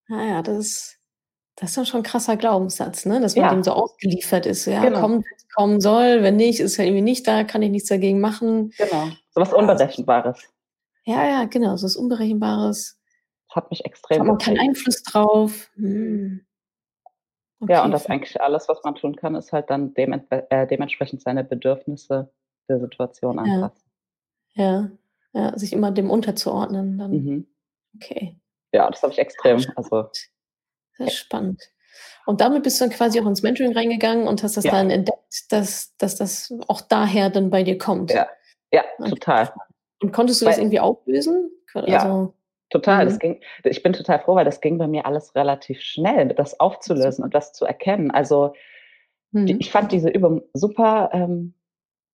[0.08, 1.01] Naja, ah das ist,
[1.62, 3.21] das ist dann schon ein krasser Glaubenssatz, ne?
[3.21, 3.52] dass man ja.
[3.52, 4.65] dem so ausgeliefert ist.
[4.65, 5.00] Ja, genau.
[5.00, 8.74] kommt, kommen soll, wenn nicht, ist er irgendwie nicht da, kann ich nichts dagegen machen.
[8.80, 10.41] Genau, so was Unberechenbares.
[11.06, 13.00] Ja, ja, genau, so was Unberechenbares.
[13.47, 14.21] Das hat mich extrem.
[14.21, 15.69] Hat man keinen Einfluss drauf.
[15.76, 16.43] Hm.
[17.60, 17.74] Okay.
[17.74, 21.21] Ja, und das eigentlich alles, was man tun kann, ist halt dann dem, äh, dementsprechend
[21.21, 22.32] seine Bedürfnisse
[22.69, 23.91] der Situation anpassen.
[24.56, 24.65] Ja.
[24.65, 24.91] ja,
[25.34, 26.97] ja, sich immer dem unterzuordnen.
[26.97, 27.12] Dann.
[27.12, 27.47] Mhm.
[27.95, 28.36] Okay.
[28.74, 29.63] Ja, das habe ich extrem.
[29.76, 30.10] Also
[31.02, 31.14] sehr ja.
[31.14, 31.62] spannend.
[32.26, 34.72] Und damit bist du dann quasi auch ins Mentoring reingegangen und hast das ja.
[34.72, 38.12] dann entdeckt, dass, dass das auch daher dann bei dir kommt.
[38.12, 38.28] Ja,
[38.72, 39.52] ja total.
[40.02, 41.52] Und konntest du weil, das irgendwie auflösen?
[41.74, 42.34] Also, ja,
[42.70, 43.06] total.
[43.06, 43.20] Das mhm.
[43.20, 47.24] ging, ich bin total froh, weil das ging bei mir alles relativ schnell, das aufzulösen
[47.24, 48.12] und das zu erkennen.
[48.12, 48.54] Also
[49.32, 49.48] mhm.
[49.48, 51.54] die, ich fand diese Übung super ähm,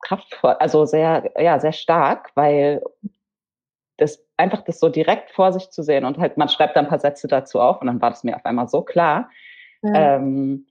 [0.01, 2.81] kraftvoll, also sehr, ja, sehr stark, weil
[3.97, 6.89] das einfach das so direkt vor sich zu sehen und halt man schreibt dann ein
[6.89, 9.29] paar Sätze dazu auf und dann war das mir auf einmal so klar,
[9.81, 10.15] ja.
[10.15, 10.67] ähm,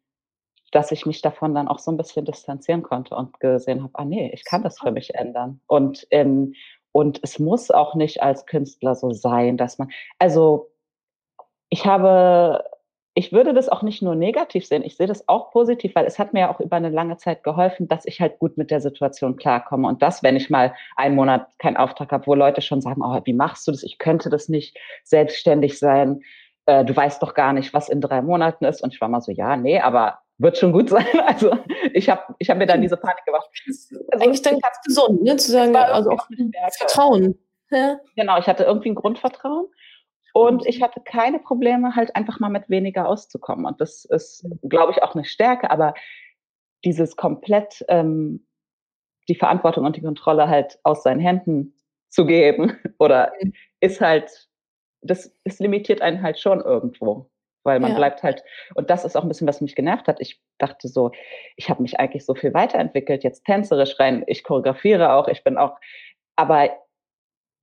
[0.72, 4.04] dass ich mich davon dann auch so ein bisschen distanzieren konnte und gesehen habe, ah
[4.04, 6.54] nee, ich kann das für mich ändern und ähm,
[6.92, 10.70] und es muss auch nicht als Künstler so sein, dass man also
[11.68, 12.64] ich habe
[13.18, 16.18] ich würde das auch nicht nur negativ sehen, ich sehe das auch positiv, weil es
[16.18, 18.82] hat mir ja auch über eine lange Zeit geholfen, dass ich halt gut mit der
[18.82, 19.88] Situation klarkomme.
[19.88, 23.18] Und das, wenn ich mal einen Monat keinen Auftrag habe, wo Leute schon sagen, oh,
[23.24, 23.82] wie machst du das?
[23.82, 26.20] Ich könnte das nicht selbstständig sein.
[26.66, 28.82] Äh, du weißt doch gar nicht, was in drei Monaten ist.
[28.82, 31.06] Und ich war mal so, ja, nee, aber wird schon gut sein.
[31.24, 31.56] Also
[31.94, 33.48] ich habe ich hab mir dann diese Panik gemacht.
[33.66, 35.36] Also, Eigentlich dann ganz gesund, ne?
[35.36, 36.28] zu sagen, also auch
[36.76, 37.38] Vertrauen.
[37.70, 37.98] Ja.
[38.14, 39.68] Genau, ich hatte irgendwie ein Grundvertrauen.
[40.36, 43.64] Und ich hatte keine Probleme, halt einfach mal mit weniger auszukommen.
[43.64, 45.70] Und das ist, glaube ich, auch eine Stärke.
[45.70, 45.94] Aber
[46.84, 48.46] dieses komplett ähm,
[49.30, 51.74] die Verantwortung und die Kontrolle halt aus seinen Händen
[52.10, 53.54] zu geben oder mhm.
[53.80, 54.50] ist halt,
[55.00, 57.30] das, das limitiert einen halt schon irgendwo.
[57.64, 57.96] Weil man ja.
[57.96, 58.44] bleibt halt,
[58.74, 60.20] und das ist auch ein bisschen, was mich genervt hat.
[60.20, 61.12] Ich dachte so,
[61.56, 65.56] ich habe mich eigentlich so viel weiterentwickelt, jetzt tänzerisch rein, ich choreografiere auch, ich bin
[65.56, 65.78] auch,
[66.36, 66.68] aber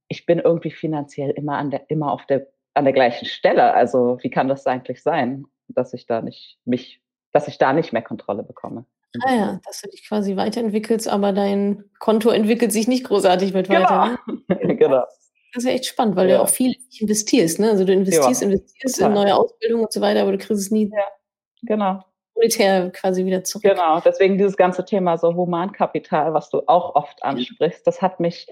[0.07, 3.73] ich bin irgendwie finanziell immer an der, immer auf der an der gleichen Stelle.
[3.73, 7.93] Also wie kann das eigentlich sein, dass ich da nicht mich, dass ich da nicht
[7.93, 8.85] mehr Kontrolle bekomme?
[9.25, 13.69] Ah ja, dass du dich quasi weiterentwickelst, aber dein Konto entwickelt sich nicht großartig mit
[13.69, 14.17] weiter.
[14.25, 14.37] Genau.
[14.47, 14.75] Ne?
[14.75, 15.05] genau.
[15.53, 16.37] Das ist ja echt spannend, weil ja.
[16.37, 17.59] du auch viel investierst.
[17.59, 17.69] Ne?
[17.69, 18.47] Also du investierst, ja.
[18.47, 21.03] investierst in neue Ausbildung und so weiter, aber du kriegst es nie ja.
[21.61, 22.03] genau.
[22.33, 23.63] monetär quasi wieder zurück.
[23.63, 28.47] Genau, deswegen dieses ganze Thema so Humankapital, was du auch oft ansprichst, das hat mich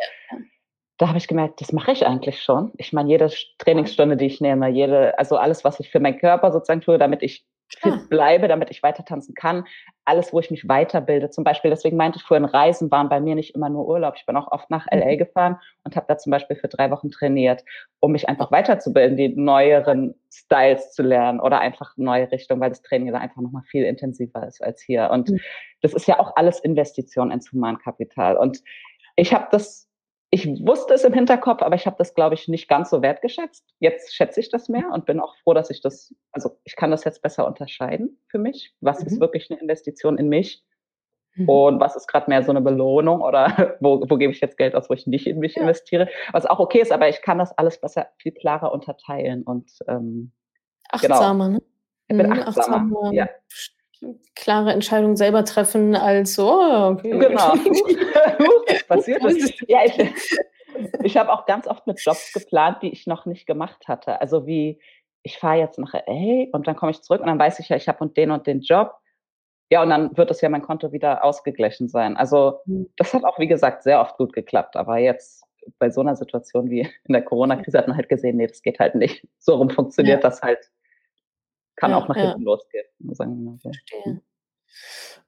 [1.02, 2.72] da habe ich gemerkt, das mache ich eigentlich schon.
[2.78, 6.52] Ich meine, jede Trainingsstunde, die ich nehme, jede, also alles, was ich für meinen Körper
[6.52, 8.02] sozusagen tue, damit ich fit ah.
[8.08, 9.66] bleibe, damit ich weiter tanzen kann,
[10.06, 11.32] alles, wo ich mich weiterbilde.
[11.32, 14.14] Zum Beispiel, deswegen meinte ich vorhin, Reisen waren bei mir nicht immer nur Urlaub.
[14.16, 15.18] Ich bin auch oft nach LA mhm.
[15.18, 17.64] gefahren und habe da zum Beispiel für drei Wochen trainiert,
[18.00, 22.84] um mich einfach weiterzubilden, die neueren Styles zu lernen oder einfach neue Richtungen, weil das
[22.84, 25.10] Training da einfach nochmal viel intensiver ist als hier.
[25.10, 25.40] Und mhm.
[25.82, 28.38] das ist ja auch alles Investition ins Humankapital.
[28.38, 28.62] Und
[29.16, 29.91] ich habe das
[30.32, 33.66] ich wusste es im Hinterkopf, aber ich habe das, glaube ich, nicht ganz so wertgeschätzt.
[33.80, 36.90] Jetzt schätze ich das mehr und bin auch froh, dass ich das, also ich kann
[36.90, 38.74] das jetzt besser unterscheiden für mich.
[38.80, 39.08] Was mhm.
[39.08, 40.64] ist wirklich eine Investition in mich
[41.36, 41.50] Mhm.
[41.50, 44.76] Und was ist gerade mehr so eine Belohnung oder wo, wo gebe ich jetzt Geld
[44.76, 45.62] aus, wo ich nicht in mich ja.
[45.62, 46.10] investiere?
[46.32, 50.32] Was auch okay ist, aber ich kann das alles besser, viel klarer unterteilen und ähm,
[50.90, 51.58] achtsamer, genau.
[51.58, 51.64] ne?
[52.08, 53.30] Ich bin mhm, achtsamer, achtsamer ja.
[54.36, 57.12] Klare Entscheidung selber treffen als so, oh, okay.
[57.12, 57.54] Genau.
[58.88, 59.64] passiert ist.
[59.68, 59.98] Ja, ich,
[61.04, 64.20] ich habe auch ganz oft mit Jobs geplant, die ich noch nicht gemacht hatte.
[64.20, 64.80] Also wie,
[65.24, 67.76] ich fahre jetzt nach LA und dann komme ich zurück und dann weiß ich ja,
[67.76, 69.02] ich habe und den und den Job
[69.72, 72.18] ja, und dann wird es ja mein Konto wieder ausgeglichen sein.
[72.18, 72.90] Also mhm.
[72.98, 74.76] das hat auch, wie gesagt, sehr oft gut geklappt.
[74.76, 75.46] Aber jetzt
[75.80, 78.80] bei so einer Situation wie in der Corona-Krise hat man halt gesehen, nee, das geht
[78.80, 79.26] halt nicht.
[79.40, 80.30] So rum funktioniert ja.
[80.30, 80.70] das halt.
[81.82, 82.30] Kann ja, auch nach ja.
[82.30, 82.86] hinten losgehen.
[83.12, 83.60] Sagen.
[83.60, 84.22] Verstehe.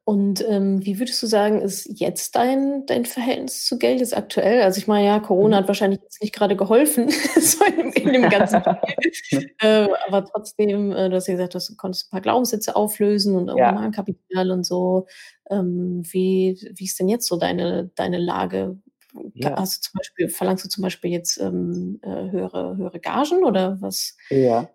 [0.05, 4.61] Und ähm, wie würdest du sagen, ist jetzt dein, dein Verhältnis zu Geld jetzt aktuell?
[4.61, 5.61] Also ich meine, ja, Corona mhm.
[5.61, 8.61] hat wahrscheinlich jetzt nicht gerade geholfen, so in, in, dem ganzen
[9.11, 9.49] Spiel.
[9.61, 13.57] äh, aber trotzdem, äh, du hast ja gesagt, du konntest ein paar Glaubenssätze auflösen und
[13.57, 13.71] ja.
[13.71, 15.07] Humankapital und so.
[15.49, 18.77] Ähm, wie, wie ist denn jetzt so deine, deine Lage?
[19.33, 19.55] Ja.
[19.57, 23.77] Hast du zum Beispiel, verlangst du zum Beispiel jetzt ähm, äh, höhere, höhere Gagen oder
[23.81, 24.15] was?
[24.29, 24.69] Ja.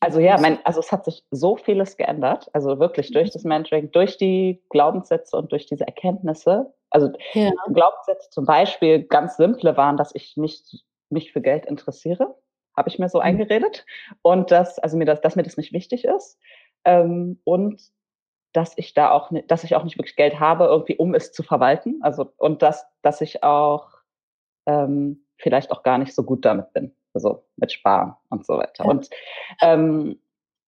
[0.00, 2.48] Also ja, mein, also es hat sich so vieles geändert.
[2.52, 6.72] Also wirklich durch das Mentoring, durch die Glaubenssätze und durch diese Erkenntnisse.
[6.90, 7.50] Also ja.
[7.72, 12.36] Glaubenssätze zum Beispiel ganz simple waren, dass ich nicht mich für Geld interessiere,
[12.76, 13.24] habe ich mir so mhm.
[13.24, 13.84] eingeredet.
[14.22, 16.38] Und dass, also mir das, dass mir das nicht wichtig ist.
[16.84, 17.82] Ähm, und
[18.52, 21.42] dass ich da auch, dass ich auch nicht wirklich Geld habe, irgendwie, um es zu
[21.42, 21.98] verwalten.
[22.02, 23.88] Also, und dass, dass ich auch
[24.66, 28.84] ähm, vielleicht auch gar nicht so gut damit bin also mit Sparen und so weiter.
[28.84, 29.10] Und
[29.60, 30.20] ähm,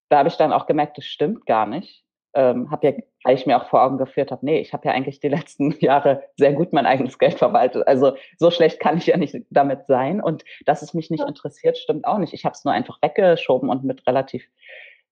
[0.09, 2.05] da habe ich dann auch gemerkt, das stimmt gar nicht.
[2.35, 4.93] Ähm, habe ja, weil ich mir auch vor Augen geführt habe, nee, ich habe ja
[4.93, 7.87] eigentlich die letzten Jahre sehr gut mein eigenes Geld verwaltet.
[7.87, 10.21] Also so schlecht kann ich ja nicht damit sein.
[10.21, 12.35] Und dass es mich nicht interessiert, stimmt auch nicht.
[12.35, 14.45] Ich habe es nur einfach weggeschoben und mit relativ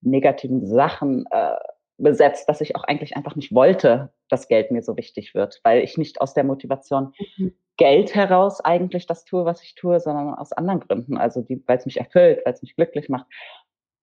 [0.00, 1.56] negativen Sachen äh,
[1.96, 5.82] besetzt, dass ich auch eigentlich einfach nicht wollte, dass Geld mir so wichtig wird, weil
[5.82, 7.54] ich nicht aus der Motivation mhm.
[7.78, 11.16] Geld heraus eigentlich das tue, was ich tue, sondern aus anderen Gründen.
[11.16, 13.26] Also weil es mich erfüllt, weil es mich glücklich macht.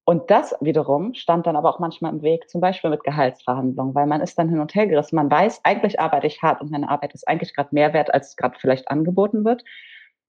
[0.08, 4.06] Und das wiederum stand dann aber auch manchmal im Weg, zum Beispiel mit Gehaltsverhandlungen, weil
[4.06, 5.16] man ist dann hin und her gerissen.
[5.16, 8.36] Man weiß, eigentlich arbeite ich hart und meine Arbeit ist eigentlich gerade mehr wert, als
[8.36, 9.64] gerade vielleicht angeboten wird.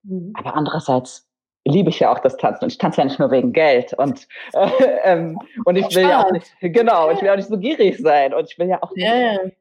[0.02, 0.32] Mhm.
[0.34, 1.28] Aber andererseits
[1.64, 4.26] liebe ich ja auch das Tanzen und ich tanze ja nicht nur wegen Geld und
[4.54, 4.68] äh,
[5.04, 8.32] ähm, und ich will ja auch nicht genau ich will auch nicht so gierig sein
[8.32, 9.06] und ich will ja auch nicht,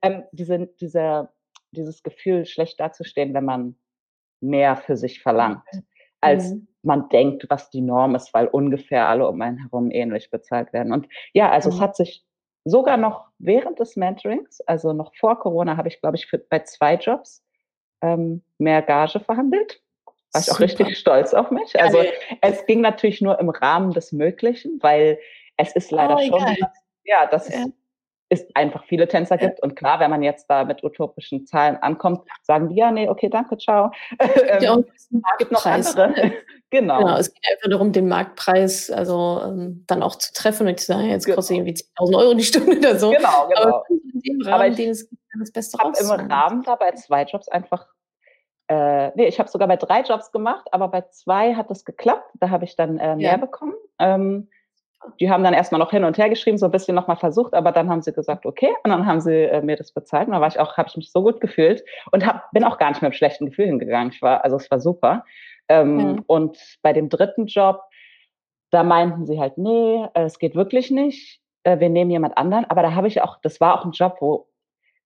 [0.01, 1.29] ähm, diese diese
[1.77, 3.75] dieses Gefühl, schlecht dazustehen, wenn man
[4.41, 5.63] mehr für sich verlangt,
[6.21, 6.67] als mhm.
[6.83, 10.91] man denkt, was die Norm ist, weil ungefähr alle um einen herum ähnlich bezahlt werden.
[10.91, 11.75] Und ja, also mhm.
[11.75, 12.25] es hat sich
[12.65, 16.59] sogar noch während des Mentorings, also noch vor Corona, habe ich, glaube ich, für, bei
[16.59, 17.43] zwei Jobs
[18.01, 19.81] ähm, mehr Gage verhandelt.
[20.33, 21.79] War ich auch richtig stolz auf mich.
[21.79, 21.99] Also
[22.41, 25.19] es ging natürlich nur im Rahmen des Möglichen, weil
[25.55, 26.57] es ist leider oh, schon,
[27.05, 27.65] ja, das ja
[28.29, 29.61] es einfach viele Tänzer gibt.
[29.61, 33.29] Und klar, wenn man jetzt da mit utopischen Zahlen ankommt, sagen die, ja, nee, okay,
[33.29, 33.91] danke, ciao.
[34.59, 36.13] Ja, ähm, es gibt noch andere.
[36.69, 36.99] genau.
[36.99, 37.17] genau.
[37.17, 41.09] Es geht einfach darum, den Marktpreis also ähm, dann auch zu treffen und zu sagen,
[41.09, 41.67] jetzt kostet genau.
[41.67, 43.11] irgendwie 10.000 Euro die Stunde oder so.
[43.11, 43.61] Genau, genau.
[43.61, 45.99] Aber in dem Rahmen, Aber ich den es gibt, das Beste raus.
[45.99, 47.87] im Rahmen da bei zwei Jobs einfach
[48.69, 52.29] äh, nee, ich habe sogar bei drei Jobs gemacht, aber bei zwei hat es geklappt.
[52.39, 53.37] Da habe ich dann äh, mehr ja.
[53.37, 53.75] bekommen.
[53.97, 54.49] Ähm,
[55.19, 57.71] die haben dann erstmal noch hin und her geschrieben, so ein bisschen nochmal versucht, aber
[57.71, 60.27] dann haben sie gesagt, okay, und dann haben sie äh, mir das bezahlt.
[60.27, 62.77] Und da war ich auch, habe ich mich so gut gefühlt und hab, bin auch
[62.77, 64.11] gar nicht mit einem schlechten Gefühl hingegangen.
[64.11, 65.23] Ich war, also es war super.
[65.69, 66.23] Ähm, ja.
[66.27, 67.81] Und bei dem dritten Job,
[68.71, 71.41] da meinten sie halt, nee, äh, es geht wirklich nicht.
[71.63, 72.65] Äh, wir nehmen jemand anderen.
[72.65, 74.47] Aber da habe ich auch, das war auch ein Job, wo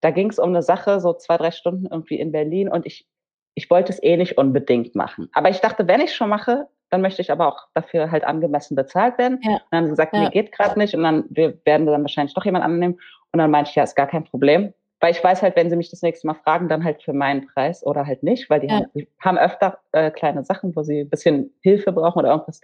[0.02, 3.08] da ging es um eine Sache, so zwei, drei Stunden irgendwie in Berlin und ich,
[3.54, 5.30] ich wollte es eh nicht unbedingt machen.
[5.32, 8.76] Aber ich dachte, wenn ich schon mache, dann möchte ich aber auch dafür halt angemessen
[8.76, 9.40] bezahlt werden.
[9.44, 9.54] Ja.
[9.54, 10.24] Und dann haben sie gesagt, ja.
[10.24, 10.94] nee, geht gerade nicht.
[10.94, 13.00] Und dann wir werden dann wahrscheinlich doch jemand annehmen.
[13.32, 14.74] Und dann meinte ich, ja, ist gar kein Problem.
[15.00, 17.48] Weil ich weiß halt, wenn sie mich das nächste Mal fragen, dann halt für meinen
[17.48, 18.76] Preis oder halt nicht, weil die, ja.
[18.76, 22.62] haben, die haben, öfter äh, kleine Sachen, wo sie ein bisschen Hilfe brauchen oder irgendwas.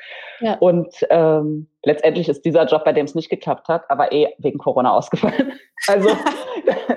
[0.59, 4.59] Und ähm, letztendlich ist dieser Job, bei dem es nicht geklappt hat, aber eh wegen
[4.59, 5.53] Corona ausgefallen.
[5.87, 6.09] Also,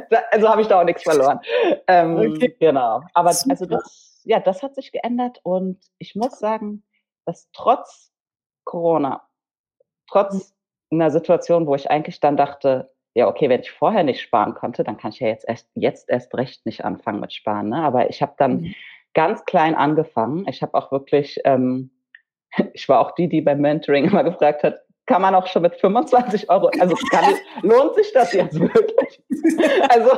[0.08, 1.38] da, also habe ich da auch nichts verloren.
[1.86, 2.56] Ähm, okay.
[2.58, 3.02] Genau.
[3.12, 3.50] Aber Super.
[3.52, 6.82] also das, ja, das hat sich geändert und ich muss sagen,
[7.24, 8.12] dass trotz
[8.64, 9.22] Corona,
[10.08, 10.54] trotz
[10.90, 11.00] mhm.
[11.00, 14.84] einer Situation, wo ich eigentlich dann dachte, ja, okay, wenn ich vorher nicht sparen konnte,
[14.84, 17.70] dann kann ich ja jetzt erst, jetzt erst recht nicht anfangen mit Sparen.
[17.70, 17.82] Ne?
[17.82, 18.74] Aber ich habe dann mhm.
[19.14, 20.46] ganz klein angefangen.
[20.48, 21.90] Ich habe auch wirklich, ähm,
[22.72, 25.74] ich war auch die, die beim Mentoring immer gefragt hat, kann man auch schon mit
[25.74, 29.22] 25 Euro, also kann, lohnt sich das jetzt wirklich?
[29.88, 30.10] Also,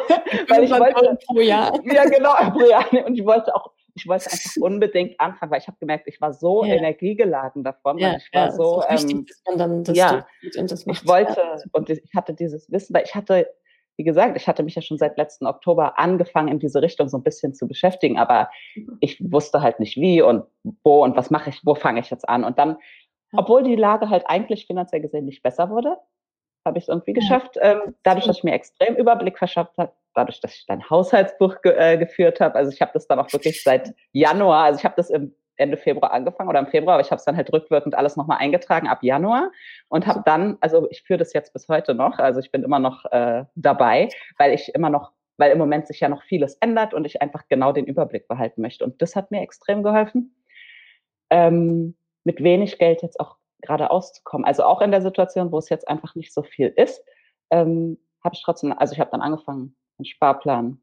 [0.48, 1.72] weil ich wollte, pro Jahr.
[1.84, 2.84] Ja, genau, pro Jahr.
[3.06, 6.32] Und ich wollte auch ich wollte einfach unbedingt anfangen, weil ich habe gemerkt, ich war
[6.32, 6.74] so ja.
[6.74, 7.98] energiegeladen davon.
[7.98, 10.26] Ja, ich war ja, so, ähm, wichtig, dass man dann das ja,
[10.58, 11.40] und das ich wollte
[11.72, 13.48] und ich hatte dieses Wissen, weil ich hatte
[13.96, 17.18] wie gesagt, ich hatte mich ja schon seit letzten Oktober angefangen, in diese Richtung so
[17.18, 18.50] ein bisschen zu beschäftigen, aber
[19.00, 20.44] ich wusste halt nicht wie und
[20.82, 22.44] wo und was mache ich, wo fange ich jetzt an.
[22.44, 22.78] Und dann,
[23.36, 25.98] obwohl die Lage halt eigentlich finanziell gesehen nicht besser wurde,
[26.64, 30.40] habe ich es irgendwie geschafft, ähm, dadurch, dass ich mir extrem Überblick verschafft habe, dadurch,
[30.40, 32.54] dass ich dann Haushaltsbuch ge äh, geführt habe.
[32.54, 35.76] Also ich habe das dann auch wirklich seit Januar, also ich habe das im Ende
[35.76, 38.88] Februar angefangen oder im Februar, aber ich habe es dann halt rückwirkend alles nochmal eingetragen
[38.88, 39.50] ab Januar
[39.88, 42.78] und habe dann, also ich führe das jetzt bis heute noch, also ich bin immer
[42.78, 46.94] noch äh, dabei, weil ich immer noch, weil im Moment sich ja noch vieles ändert
[46.94, 48.84] und ich einfach genau den Überblick behalten möchte.
[48.84, 50.34] Und das hat mir extrem geholfen,
[51.30, 54.46] ähm, mit wenig Geld jetzt auch gerade auszukommen.
[54.46, 57.04] Also auch in der Situation, wo es jetzt einfach nicht so viel ist,
[57.50, 60.82] ähm, habe ich trotzdem, also ich habe dann angefangen, einen Sparplan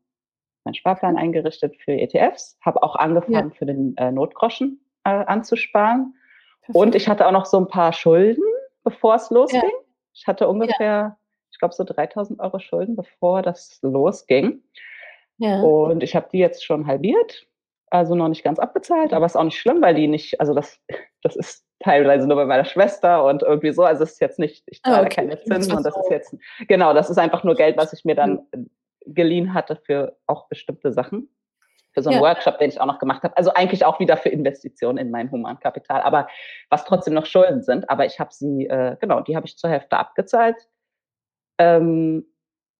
[0.69, 3.55] meinen Sparplan eingerichtet für ETFs, habe auch angefangen, ja.
[3.55, 6.15] für den äh, Notgroschen äh, anzusparen.
[6.61, 6.77] Perfekt.
[6.77, 8.43] Und ich hatte auch noch so ein paar Schulden,
[8.83, 9.61] bevor es losging.
[9.61, 9.69] Ja.
[10.13, 11.17] Ich hatte ungefähr, ja.
[11.51, 14.61] ich glaube, so 3000 Euro Schulden, bevor das losging.
[15.39, 17.47] Und ich habe die jetzt schon halbiert,
[17.89, 20.81] also noch nicht ganz abbezahlt, aber ist auch nicht schlimm, weil die nicht, also das,
[21.23, 23.83] das ist teilweise nur bei meiner Schwester und irgendwie so.
[23.83, 25.15] Also es ist jetzt nicht, ich zahle ah, okay.
[25.15, 26.35] keine Zinsen und das ist jetzt,
[26.67, 28.45] genau, das ist einfach nur Geld, was ich mir dann
[29.05, 31.29] geliehen hatte für auch bestimmte Sachen.
[31.93, 32.25] Für so einen ja.
[32.25, 33.35] Workshop, den ich auch noch gemacht habe.
[33.35, 36.27] Also eigentlich auch wieder für Investitionen in mein Humankapital, aber
[36.69, 37.89] was trotzdem noch Schulden sind.
[37.89, 40.55] Aber ich habe sie, äh, genau, die habe ich zur Hälfte abgezahlt.
[41.57, 42.25] Ähm,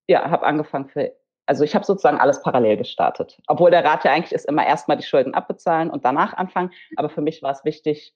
[0.08, 1.12] ja, habe angefangen für,
[1.48, 3.42] also ich habe sozusagen alles parallel gestartet.
[3.48, 6.72] Obwohl der Rat ja eigentlich ist, immer erstmal die Schulden abbezahlen und danach anfangen.
[6.96, 8.14] Aber für mich war es wichtig,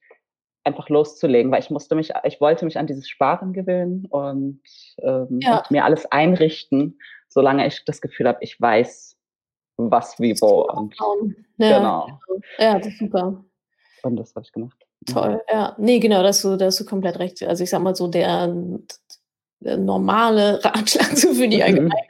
[0.63, 4.61] einfach loszulegen, weil ich musste mich, ich wollte mich an dieses Sparen gewöhnen und,
[5.01, 5.57] ähm, ja.
[5.57, 6.99] und mir alles einrichten
[7.33, 9.17] solange ich das Gefühl habe, ich weiß,
[9.77, 10.67] was wie wo.
[10.71, 10.95] Und,
[11.57, 12.19] ja, genau.
[12.59, 13.43] Ja, das ist super.
[14.03, 14.77] Und das habe ich gemacht.
[15.05, 15.75] Toll, ja.
[15.77, 17.43] Nee, genau, da hast du, da hast du komplett recht.
[17.43, 18.53] Also ich sag mal so, der,
[19.59, 21.63] der normale Ratschlag so für die mhm.
[21.63, 22.07] Allgemeinheit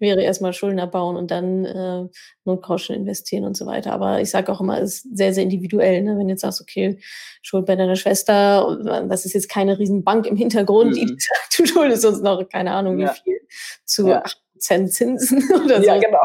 [0.00, 2.06] wäre erstmal Schulden abbauen und dann äh,
[2.44, 3.92] Notkosten investieren und so weiter.
[3.92, 6.02] Aber ich sage auch immer, es ist sehr, sehr individuell.
[6.02, 6.18] Ne?
[6.18, 6.98] Wenn du jetzt sagst, okay,
[7.42, 10.94] Schuld bei deiner Schwester, das ist jetzt keine Riesenbank im Hintergrund, mhm.
[10.94, 13.12] die sagt, du schuldest uns noch, keine Ahnung, wie ja.
[13.12, 13.40] viel,
[13.84, 14.22] zu ja.
[14.62, 15.86] Prozent Zinsen oder so.
[15.86, 16.22] Ja, genau.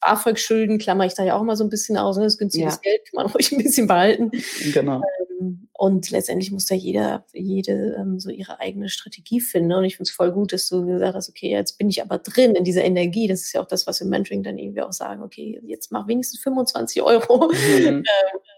[0.00, 2.16] BAföG-Schulden klammer ich da ja auch immer so ein bisschen aus.
[2.16, 2.24] Ne?
[2.24, 2.80] Das günstiges ja.
[2.82, 4.32] Geld kann man ruhig ein bisschen behalten.
[4.72, 5.00] Genau.
[5.40, 9.68] Ähm, und letztendlich muss da jeder, jede ähm, so ihre eigene Strategie finden.
[9.68, 9.78] Ne?
[9.78, 12.18] Und ich finde es voll gut, dass du gesagt hast, okay, jetzt bin ich aber
[12.18, 13.28] drin in dieser Energie.
[13.28, 15.92] Das ist ja auch das, was wir im Mentoring dann irgendwie auch sagen, okay, jetzt
[15.92, 17.52] mach wenigstens 25 Euro, mhm.
[17.86, 18.04] ähm,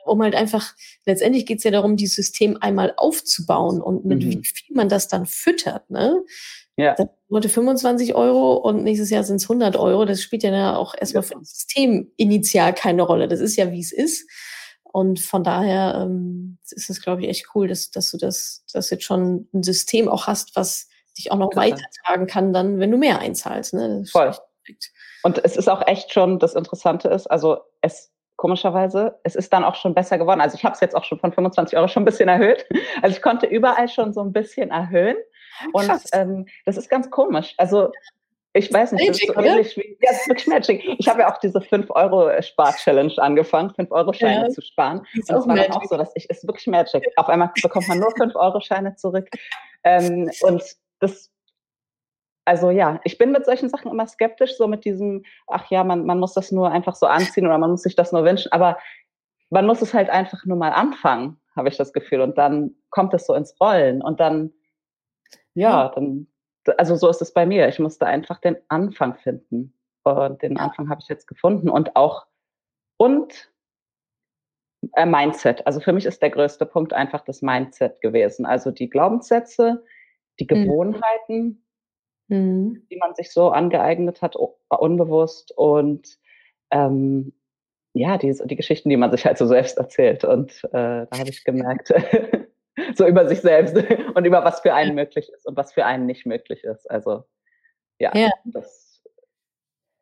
[0.07, 0.73] um halt einfach,
[1.05, 4.31] letztendlich geht es ja darum, dieses System einmal aufzubauen und mit mhm.
[4.31, 5.91] wie viel man das dann füttert.
[5.91, 6.25] Ne?
[6.77, 6.97] Ja.
[7.35, 10.05] Heute 25 Euro und nächstes Jahr sind es 100 Euro.
[10.05, 13.27] Das spielt ja auch erstmal für das System initial keine Rolle.
[13.27, 14.31] Das ist ja, wie es ist.
[14.85, 18.91] Und von daher ähm, ist es, glaube ich, echt cool, dass, dass du das, dass
[18.91, 21.67] jetzt schon ein System auch hast, was dich auch noch Klar.
[21.67, 23.75] weitertragen kann, dann, wenn du mehr einzahlst.
[23.75, 24.05] Ne?
[24.11, 24.33] Voll.
[25.25, 29.65] Und es ist auch echt schon, das Interessante ist, also es komischerweise, es ist dann
[29.65, 30.41] auch schon besser geworden.
[30.41, 32.67] Also ich habe es jetzt auch schon von 25 Euro schon ein bisschen erhöht.
[33.03, 35.17] Also ich konnte überall schon so ein bisschen erhöhen.
[35.73, 37.55] Und ähm, das ist ganz komisch.
[37.59, 37.93] Also
[38.57, 40.97] ich weiß nicht, Magic, das ist ähnlich wie, ja, das ist wirklich Magic.
[40.99, 45.01] Ich habe ja auch diese 5-Euro-Spar-Challenge angefangen, 5-Euro-Scheine ja, zu sparen.
[45.01, 47.05] Und es war dann auch so, dass ich, es ist wirklich Magic.
[47.17, 49.29] Auf einmal bekommt man nur 5-Euro-Scheine zurück.
[49.83, 50.63] Ähm, und
[51.01, 51.33] das,
[52.45, 56.07] also ja, ich bin mit solchen Sachen immer skeptisch, so mit diesem, ach ja, man,
[56.07, 58.53] man muss das nur einfach so anziehen oder man muss sich das nur wünschen.
[58.53, 58.79] Aber
[59.51, 62.21] man muss es halt einfach nur mal anfangen, habe ich das Gefühl.
[62.21, 64.01] Und dann kommt es so ins Rollen.
[64.01, 64.53] Und dann
[65.55, 66.27] ja, dann,
[66.79, 67.69] also so ist es bei mir.
[67.69, 69.75] Ich musste einfach den Anfang finden.
[70.03, 71.69] Und den Anfang habe ich jetzt gefunden.
[71.69, 72.27] Und auch,
[72.97, 73.51] und
[74.95, 75.67] äh, Mindset.
[75.67, 78.47] Also für mich ist der größte Punkt einfach das Mindset gewesen.
[78.47, 79.85] Also die Glaubenssätze,
[80.39, 80.65] die mhm.
[80.65, 81.65] Gewohnheiten,
[82.29, 82.87] mhm.
[82.91, 86.19] die man sich so angeeignet hat, unbewusst und
[86.71, 87.33] ähm,
[87.95, 90.25] ja, die, die Geschichten, die man sich halt so selbst erzählt.
[90.25, 91.93] Und äh, da habe ich gemerkt,
[92.95, 93.77] so über sich selbst
[94.15, 96.91] und über was für einen möglich ist und was für einen nicht möglich ist.
[96.91, 97.25] Also
[97.99, 98.31] ja, ja.
[98.45, 99.03] Das,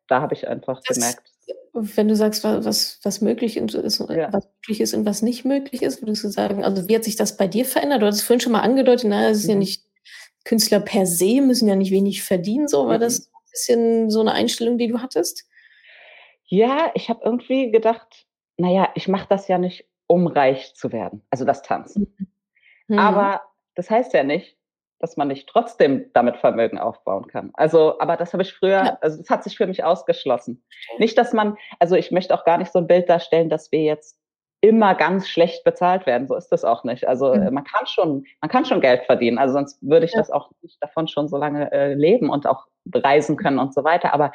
[0.07, 1.31] da habe ich einfach das, gemerkt.
[1.73, 3.73] Wenn du sagst, was, was möglich ist,
[4.09, 4.31] ja.
[4.31, 7.15] was möglich ist und was nicht möglich ist, würdest du sagen, also wie hat sich
[7.15, 8.01] das bei dir verändert?
[8.01, 9.49] Du hast es vorhin schon mal angedeutet, na, es ist mhm.
[9.51, 9.85] ja nicht,
[10.45, 13.01] Künstler per se müssen ja nicht wenig verdienen, so war mhm.
[13.01, 15.45] das ein bisschen so eine Einstellung, die du hattest?
[16.45, 18.27] Ja, ich habe irgendwie gedacht,
[18.57, 22.13] naja, ich mache das ja nicht, um reich zu werden, also das Tanzen.
[22.17, 22.32] Mhm.
[22.87, 22.99] Mhm.
[22.99, 23.41] Aber
[23.75, 24.57] das heißt ja nicht,
[24.99, 27.51] dass man nicht trotzdem damit Vermögen aufbauen kann.
[27.55, 30.63] Also, aber das habe ich früher, also das hat sich für mich ausgeschlossen.
[30.97, 33.81] Nicht, dass man, also ich möchte auch gar nicht so ein Bild darstellen, dass wir
[33.81, 34.17] jetzt
[34.61, 36.25] immer ganz schlecht bezahlt werden.
[36.25, 37.05] So ist das auch nicht.
[37.05, 37.53] Also mhm.
[37.53, 39.37] man kann schon, man kann schon Geld verdienen.
[39.37, 40.19] Also sonst würde ich ja.
[40.19, 43.83] das auch nicht davon schon so lange äh, leben und auch reisen können und so
[43.83, 44.13] weiter.
[44.13, 44.31] Aber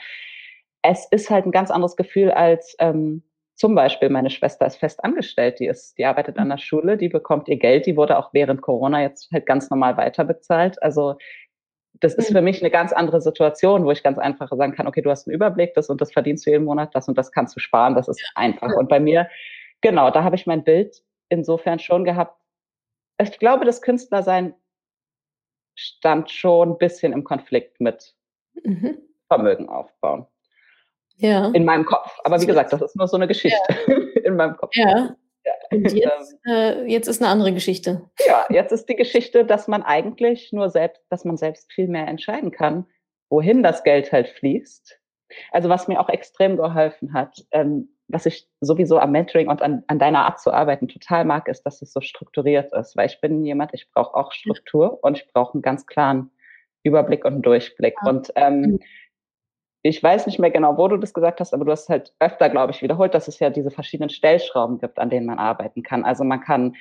[0.83, 3.23] es ist halt ein ganz anderes Gefühl als ähm,
[3.59, 7.09] zum Beispiel meine Schwester ist fest angestellt, die ist, die arbeitet an der Schule, die
[7.09, 10.81] bekommt ihr Geld, die wurde auch während Corona jetzt halt ganz normal weiterbezahlt.
[10.81, 11.17] Also
[11.95, 15.03] das ist für mich eine ganz andere Situation, wo ich ganz einfach sagen kann, okay,
[15.03, 17.57] du hast einen Überblick, das und das verdienst du jeden Monat, das und das kannst
[17.57, 18.73] du sparen, das ist einfach.
[18.77, 19.29] Und bei mir,
[19.81, 22.41] genau, da habe ich mein Bild insofern schon gehabt.
[23.21, 24.55] Ich glaube, das Künstlersein
[25.75, 28.15] stand schon ein bisschen im Konflikt mit
[28.63, 28.99] mhm.
[29.27, 30.29] Vermögen aufbauen.
[31.19, 31.51] Ja.
[31.53, 32.17] In meinem Kopf.
[32.25, 33.95] Aber wie gesagt, das ist nur so eine Geschichte ja.
[34.25, 34.75] in meinem Kopf.
[34.75, 35.17] Ja.
[35.71, 38.03] Und jetzt, äh, jetzt ist eine andere Geschichte.
[38.27, 42.07] Ja, jetzt ist die Geschichte, dass man eigentlich nur selbst, dass man selbst viel mehr
[42.07, 42.87] entscheiden kann,
[43.31, 44.99] wohin das Geld halt fließt.
[45.51, 49.85] Also was mir auch extrem geholfen hat, ähm, was ich sowieso am Mentoring und an,
[49.87, 52.97] an deiner Art zu arbeiten total mag, ist, dass es so strukturiert ist.
[52.97, 56.31] Weil ich bin jemand, ich brauche auch Struktur und ich brauche einen ganz klaren
[56.85, 57.97] Überblick und Durchblick.
[58.03, 58.11] Ja.
[58.11, 58.79] Und ähm, mhm
[59.89, 62.51] ich weiß nicht mehr genau, wo du das gesagt hast, aber du hast halt öfter,
[62.51, 66.05] glaube ich, wiederholt, dass es ja diese verschiedenen Stellschrauben gibt, an denen man arbeiten kann.
[66.05, 66.77] Also man kann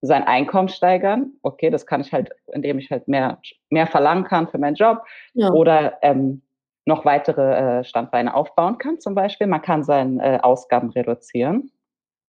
[0.00, 1.32] sein Einkommen steigern.
[1.42, 3.38] Okay, das kann ich halt, indem ich halt mehr,
[3.68, 5.02] mehr verlangen kann für meinen Job
[5.34, 5.50] ja.
[5.50, 6.42] oder ähm,
[6.86, 9.46] noch weitere äh, Standbeine aufbauen kann zum Beispiel.
[9.46, 11.70] Man kann seine äh, Ausgaben reduzieren.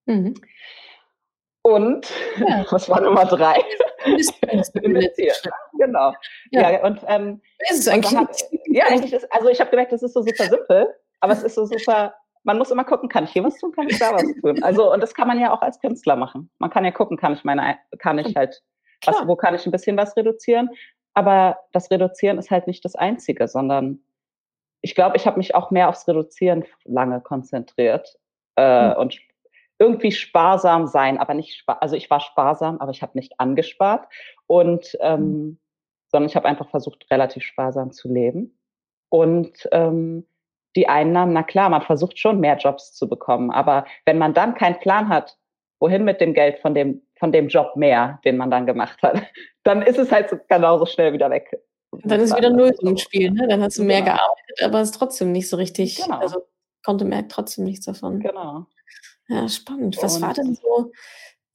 [0.06, 0.34] Mhm.
[1.70, 2.66] Und ja.
[2.72, 3.60] was war Nummer drei?
[4.82, 5.36] Investieren.
[5.78, 6.14] genau.
[6.52, 8.16] Ja, ja und ähm, ist es eigentlich?
[8.16, 10.88] Hat, ja, eigentlich ist, also ich habe gemerkt, das ist so super simpel,
[11.20, 12.16] aber es ist so super.
[12.44, 14.64] Man muss immer gucken, kann ich hier was tun, kann ich da was tun.
[14.64, 16.50] Also und das kann man ja auch als Künstler machen.
[16.58, 18.64] Man kann ja gucken, kann ich meine, kann ich halt,
[19.06, 20.70] was, wo kann ich ein bisschen was reduzieren?
[21.14, 24.00] Aber das Reduzieren ist halt nicht das Einzige, sondern
[24.82, 28.18] ich glaube, ich habe mich auch mehr aufs Reduzieren lange konzentriert
[28.56, 28.94] äh, mhm.
[28.96, 29.20] und
[29.80, 34.08] irgendwie sparsam sein, aber nicht spar also ich war sparsam, aber ich habe nicht angespart
[34.46, 35.60] und ähm, mhm.
[36.12, 38.60] sondern ich habe einfach versucht, relativ sparsam zu leben.
[39.10, 40.28] Und ähm,
[40.76, 44.54] die Einnahmen, na klar, man versucht schon mehr Jobs zu bekommen, aber wenn man dann
[44.54, 45.38] keinen Plan hat,
[45.80, 49.22] wohin mit dem Geld von dem von dem Job mehr, den man dann gemacht hat,
[49.64, 51.62] dann ist es halt so genauso schnell wieder weg.
[52.04, 53.48] Dann ist wieder null im Spiel, ne?
[53.48, 54.14] Dann hast du mehr genau.
[54.14, 56.18] gearbeitet, aber es ist trotzdem nicht so richtig, genau.
[56.20, 56.46] also
[56.84, 58.20] konnte mehr trotzdem nichts davon.
[58.20, 58.68] Genau.
[59.30, 59.98] Ja, spannend.
[60.02, 60.92] Was und war denn so,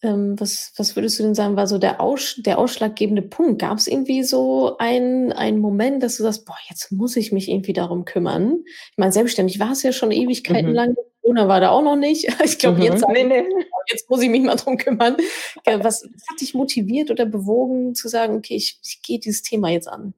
[0.02, 3.60] ähm, was, was würdest du denn sagen, war so der, Aus, der ausschlaggebende Punkt?
[3.60, 7.48] Gab es irgendwie so einen, einen Moment, dass du sagst, boah, jetzt muss ich mich
[7.48, 8.62] irgendwie darum kümmern?
[8.92, 10.74] Ich meine, selbstständig war es ja schon Ewigkeiten mhm.
[10.74, 10.96] lang.
[11.22, 12.28] Corona war da auch noch nicht.
[12.44, 12.84] Ich glaube, mhm.
[12.84, 13.44] jetzt, nee, nee.
[13.90, 15.16] jetzt muss ich mich mal darum kümmern.
[15.64, 19.70] Was, was hat dich motiviert oder bewogen zu sagen, okay, ich, ich gehe dieses Thema
[19.70, 20.14] jetzt an?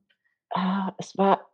[0.51, 1.49] Ah, es war,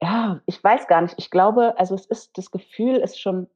[0.00, 1.14] ja, ich weiß gar nicht.
[1.18, 3.48] Ich glaube, also es ist, das Gefühl ist schon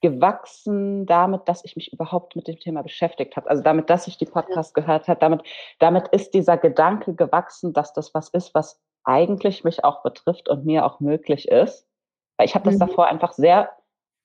[0.00, 3.50] gewachsen damit, dass ich mich überhaupt mit dem Thema beschäftigt habe.
[3.50, 4.82] Also damit, dass ich die Podcast ja.
[4.82, 5.42] gehört habe, damit,
[5.78, 10.64] damit ist dieser Gedanke gewachsen, dass das was ist, was eigentlich mich auch betrifft und
[10.64, 11.86] mir auch möglich ist.
[12.36, 12.80] Weil ich habe das mhm.
[12.80, 13.70] davor einfach sehr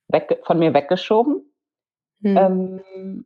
[0.08, 1.54] weg, von mir weggeschoben.
[2.20, 2.38] Mhm.
[2.38, 3.26] Ähm,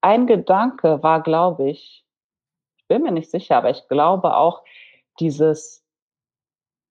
[0.00, 2.04] ein Gedanke war, glaube ich,
[2.76, 4.62] ich bin mir nicht sicher, aber ich glaube auch
[5.18, 5.84] dieses,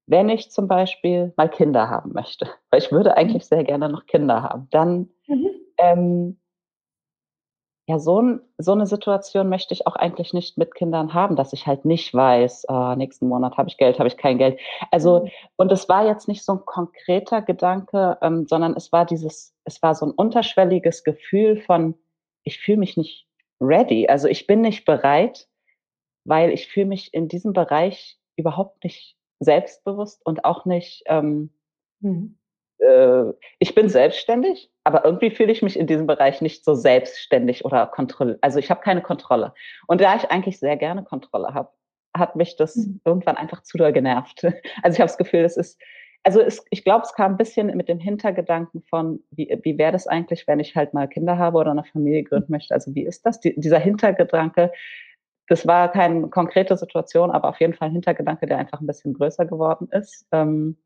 [0.08, 3.16] wenn ich zum Beispiel mal Kinder haben möchte, weil ich würde mhm.
[3.16, 5.50] eigentlich sehr gerne noch Kinder haben, dann mhm.
[5.78, 6.40] ähm,
[7.90, 11.54] ja, so, ein, so eine Situation möchte ich auch eigentlich nicht mit Kindern haben, dass
[11.54, 14.60] ich halt nicht weiß, oh, nächsten Monat habe ich Geld, habe ich kein Geld.
[14.92, 15.30] Also, mhm.
[15.56, 19.82] und es war jetzt nicht so ein konkreter Gedanke, ähm, sondern es war dieses, es
[19.82, 21.96] war so ein unterschwelliges Gefühl von,
[22.44, 23.26] ich fühle mich nicht
[23.62, 24.08] ready.
[24.08, 25.48] Also ich bin nicht bereit,
[26.26, 31.52] weil ich fühle mich in diesem Bereich überhaupt nicht selbstbewusst und auch nicht, ähm,
[32.00, 32.38] mhm.
[32.80, 37.66] äh, ich bin selbstständig, aber irgendwie fühle ich mich in diesem Bereich nicht so selbstständig
[37.66, 38.38] oder kontroll.
[38.42, 39.54] Also ich habe keine Kontrolle.
[39.88, 41.70] Und da ich eigentlich sehr gerne Kontrolle habe,
[42.16, 43.02] hat mich das mhm.
[43.06, 44.44] irgendwann einfach zu doll genervt.
[44.84, 45.80] Also ich habe das Gefühl, es ist,
[46.24, 49.92] also es, ich glaube, es kam ein bisschen mit dem Hintergedanken von, wie, wie wäre
[49.92, 52.74] das eigentlich, wenn ich halt mal Kinder habe oder eine Familie gründen möchte?
[52.74, 53.40] Also wie ist das?
[53.40, 54.72] Die, dieser Hintergedanke,
[55.48, 59.14] das war keine konkrete Situation, aber auf jeden Fall ein Hintergedanke, der einfach ein bisschen
[59.14, 60.26] größer geworden ist.
[60.32, 60.78] Ähm,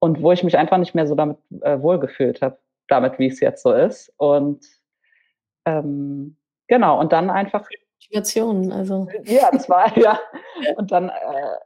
[0.00, 3.40] und wo ich mich einfach nicht mehr so damit äh, wohlgefühlt habe, damit, wie es
[3.40, 4.12] jetzt so ist.
[4.16, 4.66] Und
[5.64, 6.36] ähm,
[6.66, 7.68] genau, und dann einfach.
[8.00, 9.08] Motivation, also.
[9.24, 10.18] Ja, das war, ja.
[10.76, 11.56] Und dann, äh,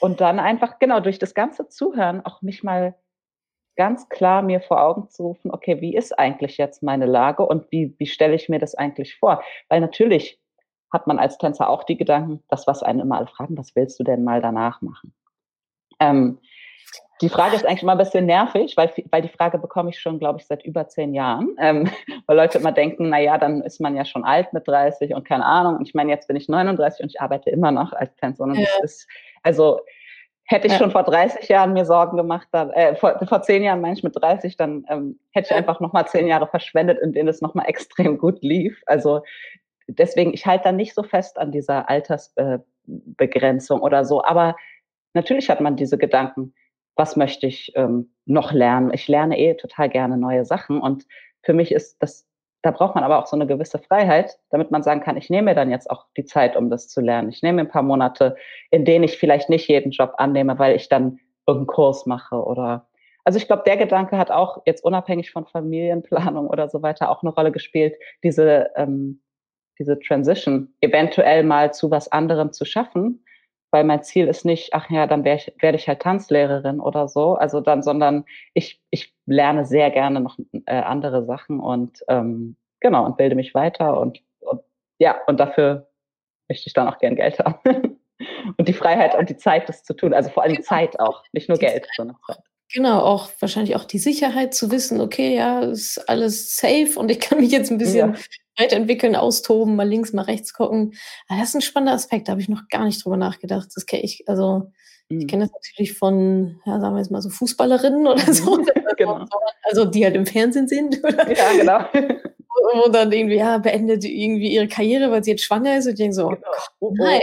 [0.00, 2.94] und dann einfach, genau, durch das ganze Zuhören auch mich mal
[3.76, 7.70] ganz klar mir vor Augen zu rufen, okay, wie ist eigentlich jetzt meine Lage und
[7.70, 9.42] wie, wie stelle ich mir das eigentlich vor?
[9.68, 10.39] Weil natürlich
[10.92, 13.98] hat man als Tänzer auch die Gedanken, das, was einen immer alle fragen, was willst
[14.00, 15.14] du denn mal danach machen?
[16.00, 16.38] Ähm,
[17.20, 20.18] Die Frage ist eigentlich immer ein bisschen nervig, weil, weil die Frage bekomme ich schon,
[20.18, 21.54] glaube ich, seit über zehn Jahren.
[21.58, 21.90] Ähm,
[22.26, 25.28] weil Leute immer denken, na ja, dann ist man ja schon alt mit 30 und
[25.28, 25.76] keine Ahnung.
[25.76, 28.54] Und ich meine, jetzt bin ich 39 und ich arbeite immer noch als Tänzerin.
[28.54, 28.66] Ja.
[28.82, 29.06] Ist,
[29.42, 29.80] also
[30.44, 30.78] hätte ich ja.
[30.78, 34.02] schon vor 30 Jahren mir Sorgen gemacht, dann, äh, vor, vor zehn Jahren meine ich
[34.02, 37.66] mit 30, dann ähm, hätte ich einfach nochmal zehn Jahre verschwendet, in denen es nochmal
[37.68, 38.82] extrem gut lief.
[38.86, 39.22] Also
[39.98, 44.24] deswegen, ich halte da nicht so fest an dieser Altersbegrenzung äh, oder so.
[44.24, 44.56] Aber
[45.14, 46.54] natürlich hat man diese Gedanken
[47.00, 48.92] was möchte ich ähm, noch lernen.
[48.92, 51.06] Ich lerne eh total gerne neue Sachen und
[51.42, 52.28] für mich ist das,
[52.62, 55.46] da braucht man aber auch so eine gewisse Freiheit, damit man sagen kann, ich nehme
[55.46, 57.30] mir dann jetzt auch die Zeit, um das zu lernen.
[57.30, 58.36] Ich nehme ein paar Monate,
[58.70, 62.86] in denen ich vielleicht nicht jeden Job annehme, weil ich dann irgendeinen Kurs mache oder
[63.24, 67.22] also ich glaube, der Gedanke hat auch jetzt unabhängig von Familienplanung oder so weiter auch
[67.22, 69.20] eine Rolle gespielt, diese, ähm,
[69.80, 73.24] diese Transition eventuell mal zu was anderem zu schaffen,
[73.72, 77.08] weil mein Ziel ist nicht, ach ja, dann werde ich, werd ich halt Tanzlehrerin oder
[77.08, 77.34] so.
[77.34, 78.24] Also dann, sondern
[78.54, 83.54] ich, ich lerne sehr gerne noch äh, andere Sachen und ähm, genau und bilde mich
[83.54, 84.60] weiter und, und
[84.98, 85.88] ja, und dafür
[86.48, 87.98] möchte ich dann auch gern Geld haben.
[88.58, 90.12] und die Freiheit und die Zeit, das zu tun.
[90.12, 90.66] Also vor allem genau.
[90.66, 92.38] Zeit auch, nicht nur Geld, sondern Zeit.
[92.72, 97.18] Genau, auch wahrscheinlich auch die Sicherheit zu wissen, okay, ja, ist alles safe und ich
[97.18, 98.20] kann mich jetzt ein bisschen ja.
[98.60, 100.94] Weiterentwickeln, austoben, mal links, mal rechts gucken.
[101.26, 103.68] Aber ah, das ist ein spannender Aspekt, da habe ich noch gar nicht drüber nachgedacht.
[103.74, 104.70] Das kenne ich, also
[105.08, 105.20] mhm.
[105.20, 108.32] ich kenne das natürlich von, ja, sagen wir jetzt mal so Fußballerinnen oder mhm.
[108.32, 108.58] so.
[108.96, 109.24] genau.
[109.62, 110.98] Also die halt im Fernsehen sind.
[111.04, 111.30] Oder?
[111.36, 112.18] Ja, genau.
[112.74, 115.98] Wo dann irgendwie, ja, beendet irgendwie ihre Karriere, weil sie jetzt schwanger ist und ich
[115.98, 116.40] denke so, genau.
[116.80, 117.20] oh, nein,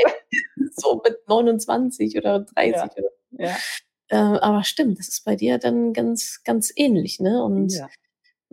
[0.76, 2.84] so mit 29 oder 30 ja.
[2.84, 3.56] oder ja.
[4.10, 7.44] Äh, aber stimmt, das ist bei dir dann ganz, ganz ähnlich, ne?
[7.44, 7.88] Und ja.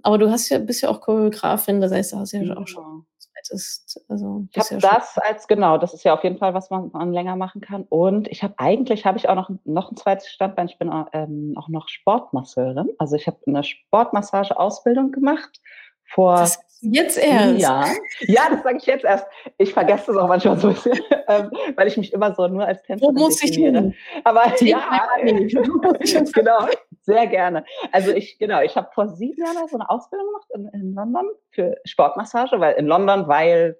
[0.05, 2.61] Aber du hast ja, bist ja auch Choreografin, das heißt, du hast ja genau.
[2.61, 3.07] auch schon
[3.51, 6.71] ist, also ich habe ja das als genau, das ist ja auf jeden Fall, was
[6.71, 7.85] man, man länger machen kann.
[7.89, 10.69] Und ich habe eigentlich habe ich auch noch noch ein zweites Standbein.
[10.69, 12.89] Ich bin ähm, auch noch Sportmasseurin.
[12.99, 15.61] Also ich habe eine Sportmassage-Ausbildung gemacht
[16.07, 17.61] vor das jetzt erst.
[17.61, 17.87] Ja,
[18.21, 19.27] ja, das sage ich jetzt erst.
[19.59, 20.99] Ich vergesse das auch manchmal so ein bisschen,
[21.29, 23.95] ähm, weil ich mich immer so nur als Tänzerin Wo muss ich hin?
[24.25, 26.69] Aber ja, genau,
[27.03, 27.65] sehr gerne.
[27.93, 31.27] Also ich, genau, ich habe vor sieben Jahren so eine Ausbildung gemacht in, in London
[31.51, 33.79] für Sportmassage, weil in London, weil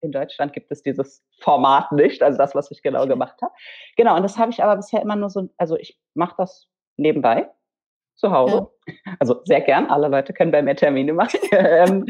[0.00, 3.52] in Deutschland gibt es dieses Format nicht, also das, was ich genau gemacht habe.
[3.96, 7.48] Genau, und das habe ich aber bisher immer nur so, also ich mache das nebenbei
[8.18, 8.68] zu Hause.
[8.86, 8.94] Ja.
[9.18, 11.40] Also sehr gern, alle Leute können bei mir Termine machen.
[11.52, 12.06] ähm,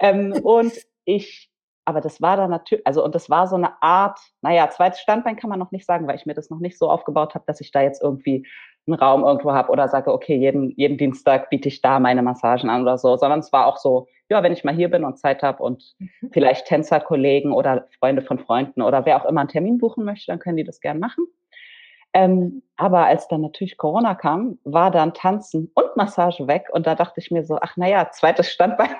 [0.00, 0.72] ähm, und
[1.04, 1.50] ich,
[1.84, 5.36] aber das war dann natürlich, also und das war so eine Art, naja, zweites Standbein
[5.36, 7.60] kann man noch nicht sagen, weil ich mir das noch nicht so aufgebaut habe, dass
[7.60, 8.46] ich da jetzt irgendwie
[8.86, 12.68] einen Raum irgendwo habe oder sage, okay, jeden, jeden Dienstag biete ich da meine Massagen
[12.68, 15.18] an oder so, sondern es war auch so, ja, wenn ich mal hier bin und
[15.18, 16.30] Zeit habe und mhm.
[16.32, 20.38] vielleicht Tänzerkollegen oder Freunde von Freunden oder wer auch immer einen Termin buchen möchte, dann
[20.38, 21.26] können die das gern machen.
[22.14, 26.94] Ähm, aber als dann natürlich Corona kam, war dann Tanzen und Massage weg und da
[26.94, 28.94] dachte ich mir so, ach naja, zweites Standbein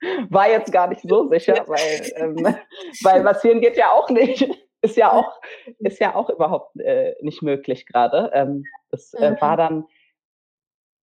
[0.30, 2.56] war jetzt gar nicht so sicher, weil, ähm,
[3.02, 4.48] weil massieren geht ja auch nicht.
[4.82, 5.40] Ist ja auch,
[5.80, 8.30] ist ja auch überhaupt äh, nicht möglich gerade.
[8.34, 9.56] Ähm, das äh, war mhm.
[9.56, 9.84] dann,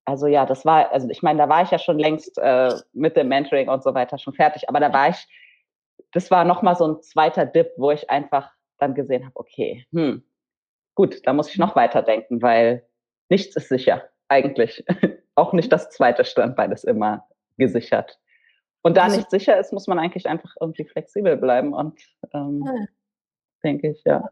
[0.06, 3.18] also ja, das war, also ich meine, da war ich ja schon längst äh, mit
[3.18, 5.28] dem Mentoring und so weiter schon fertig, aber da war ich,
[6.12, 10.24] das war nochmal so ein zweiter Dip, wo ich einfach dann gesehen habe, okay, hm,
[10.96, 12.86] gut, da muss ich noch weiter denken, weil
[13.30, 14.86] nichts ist sicher, eigentlich.
[15.36, 17.28] Auch nicht das zweite Standbein ist immer
[17.58, 18.20] gesichert.
[18.82, 22.00] Und da also, nicht sicher ist, muss man eigentlich einfach irgendwie flexibel bleiben und
[22.34, 22.86] ähm, ja.
[23.64, 24.30] denke ich, ja.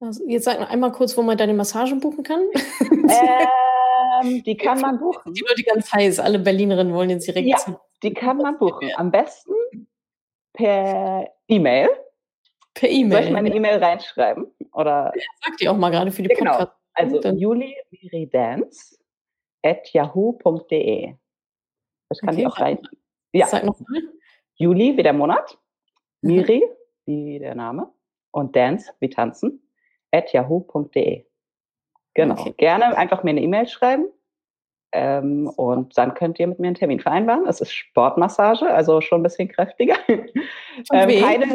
[0.00, 2.42] Also jetzt sag noch einmal kurz, wo man deine Massage buchen kann.
[2.80, 5.32] Ähm, die kann man buchen.
[5.32, 6.20] Die wird ganz heiß.
[6.20, 7.46] Alle Berlinerinnen wollen jetzt direkt.
[7.46, 8.90] Ja, die kann man buchen.
[8.96, 9.54] Am besten
[10.52, 11.88] per E-Mail.
[12.76, 13.12] Per E-Mail.
[13.12, 14.46] Soll ich meine E-Mail reinschreiben?
[14.72, 15.12] Oder?
[15.14, 16.58] Ja, sag die auch mal gerade für die genau.
[16.58, 16.72] Podcast.
[16.92, 18.98] Also juliviridance
[19.62, 21.14] at yahoo.de.
[22.08, 22.40] Das kann okay.
[22.40, 22.78] ich auch rein.
[23.32, 23.46] Ja.
[23.46, 24.02] Sag noch mal.
[24.54, 25.58] Juli wie der Monat,
[26.22, 26.30] mhm.
[26.30, 26.62] Miri
[27.06, 27.92] wie der Name
[28.30, 29.62] und Dance wie tanzen
[30.12, 31.26] at yahoo.de.
[32.14, 32.40] Genau.
[32.40, 32.54] Okay.
[32.56, 34.06] Gerne einfach mir eine E-Mail schreiben
[34.92, 37.46] ähm, und dann könnt ihr mit mir einen Termin vereinbaren.
[37.46, 39.96] Es ist Sportmassage, also schon ein bisschen kräftiger.
[40.08, 40.30] ähm,
[40.90, 41.46] keine,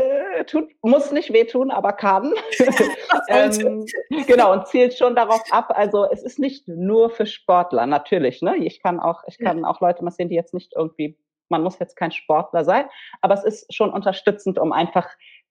[0.46, 2.34] tut, muss nicht wehtun, aber kann.
[3.30, 3.86] ähm,
[4.28, 5.74] genau, und zielt schon darauf ab.
[5.76, 8.42] Also es ist nicht nur für Sportler, natürlich.
[8.42, 8.58] Ne?
[8.58, 11.18] Ich kann auch, ich kann auch Leute massieren, die jetzt nicht irgendwie,
[11.50, 12.86] man muss jetzt kein Sportler sein,
[13.22, 15.10] aber es ist schon unterstützend, um einfach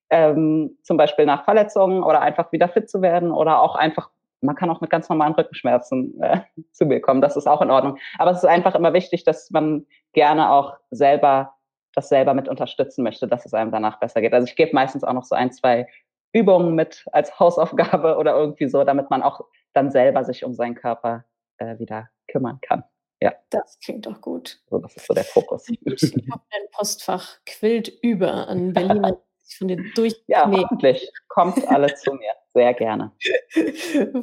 [0.09, 4.09] ähm, zum Beispiel nach Verletzungen oder einfach wieder fit zu werden oder auch einfach
[4.41, 7.21] man kann auch mit ganz normalen Rückenschmerzen äh, zu mir kommen.
[7.21, 7.97] Das ist auch in Ordnung.
[8.17, 11.53] Aber es ist einfach immer wichtig, dass man gerne auch selber
[11.93, 14.33] das selber mit unterstützen möchte, dass es einem danach besser geht.
[14.33, 15.87] Also ich gebe meistens auch noch so ein, zwei
[16.33, 19.41] Übungen mit als Hausaufgabe oder irgendwie so, damit man auch
[19.73, 21.25] dann selber sich um seinen Körper
[21.57, 22.83] äh, wieder kümmern kann.
[23.21, 23.33] Ja.
[23.51, 24.59] Das klingt doch gut.
[24.69, 25.65] So, das ist so der Fokus.
[25.65, 25.77] Dein
[26.71, 29.21] Postfach quillt über an Berliner
[29.57, 30.15] von dir durch.
[30.27, 31.11] Ja, hoffentlich.
[31.27, 32.31] Kommt alle zu mir.
[32.53, 33.11] Sehr gerne.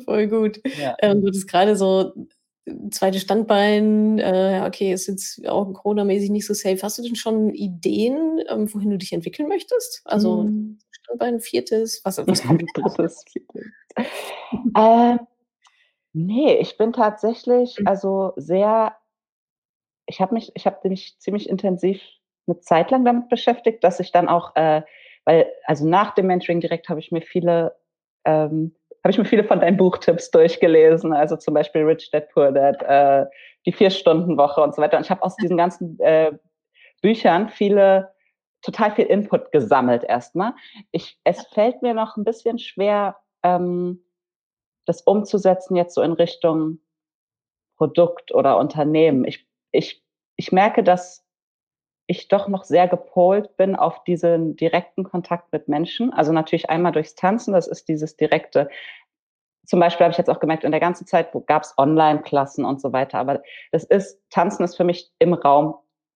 [0.05, 0.61] Voll gut.
[0.77, 0.97] Ja.
[1.01, 2.13] Ähm, du bist gerade so
[2.91, 6.79] zweite Standbein, äh, okay, ist jetzt auch Corona-mäßig nicht so safe.
[6.83, 10.03] Hast du denn schon Ideen, ähm, wohin du dich entwickeln möchtest?
[10.05, 10.79] Also hm.
[10.91, 12.63] Standbein, viertes, was, was kommt?
[12.75, 13.67] Drittes, viertes.
[14.75, 15.19] äh,
[16.13, 17.87] nee, ich bin tatsächlich mhm.
[17.87, 18.97] also sehr,
[20.07, 22.01] ich habe mich, ich habe mich ziemlich intensiv
[22.47, 24.83] eine Zeit lang damit beschäftigt, dass ich dann auch, äh,
[25.25, 27.77] weil, also nach dem Mentoring direkt habe ich mir viele
[28.25, 28.75] ähm,
[29.05, 32.83] habe ich mir viele von deinen Buchtipps durchgelesen, also zum Beispiel Rich Dad Poor Dad,
[32.83, 33.27] äh,
[33.67, 34.97] die Vier-Stunden-Woche und so weiter.
[34.97, 36.33] Und ich habe aus diesen ganzen äh,
[37.01, 38.13] Büchern viele,
[38.63, 40.55] total viel Input gesammelt erstmal.
[40.91, 44.03] Ich, es fällt mir noch ein bisschen schwer, ähm,
[44.85, 46.81] das umzusetzen jetzt so in Richtung
[47.77, 49.25] Produkt oder Unternehmen.
[49.25, 50.03] Ich, ich,
[50.37, 51.28] ich merke, dass
[52.09, 56.13] ich doch noch sehr gepolt bin auf diesen direkten Kontakt mit Menschen.
[56.13, 58.71] Also natürlich einmal durchs Tanzen, das ist dieses direkte.
[59.67, 62.81] Zum Beispiel habe ich jetzt auch gemerkt, in der ganzen Zeit gab es Online-Klassen und
[62.81, 63.19] so weiter.
[63.19, 63.43] Aber
[63.73, 65.75] das ist, Tanzen ist für mich im Raum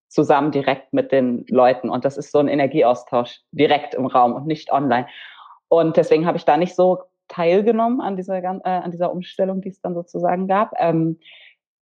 [0.09, 1.91] zusammen direkt mit den Leuten.
[1.91, 5.05] Und das ist so ein Energieaustausch direkt im Raum und nicht online.
[5.67, 9.69] Und deswegen habe ich da nicht so teilgenommen an dieser, äh, an dieser Umstellung, die
[9.69, 10.71] es dann sozusagen gab.
[10.79, 11.19] Ähm,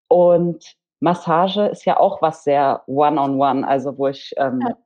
[0.08, 4.78] und Massage ist ja auch was sehr one-on-one, -on -one, also wo ich, ähm, ja.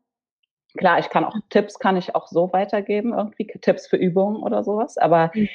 [0.78, 4.64] klar, ich kann auch Tipps, kann ich auch so weitergeben, irgendwie Tipps für Übungen oder
[4.64, 5.49] sowas, aber mhm.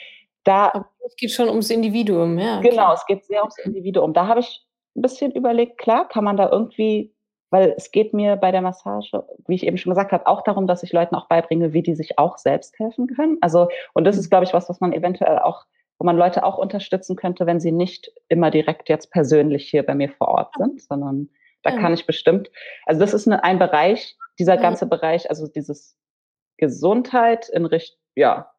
[0.45, 0.71] da.
[0.73, 2.61] Aber es geht schon ums Individuum, ja.
[2.61, 2.95] Genau, klar.
[2.95, 4.13] es geht sehr ums Individuum.
[4.13, 7.15] Da habe ich ein bisschen überlegt, klar, kann man da irgendwie,
[7.51, 10.67] weil es geht mir bei der Massage, wie ich eben schon gesagt habe, auch darum,
[10.67, 13.39] dass ich Leuten auch beibringe, wie die sich auch selbst helfen können.
[13.41, 15.65] Also, und das ist, glaube ich, was, was man eventuell auch
[15.99, 19.94] wo man Leute auch unterstützen könnte, wenn sie nicht immer direkt jetzt persönlich hier bei
[19.94, 21.28] mir vor Ort sind, sondern
[21.62, 21.80] da ja.
[21.80, 22.51] kann ich bestimmt,
[22.86, 24.61] also das ist eine, ein Bereich, dieser ja.
[24.61, 25.96] ganze Bereich, also dieses
[26.57, 28.51] Gesundheit in Richtung, ja,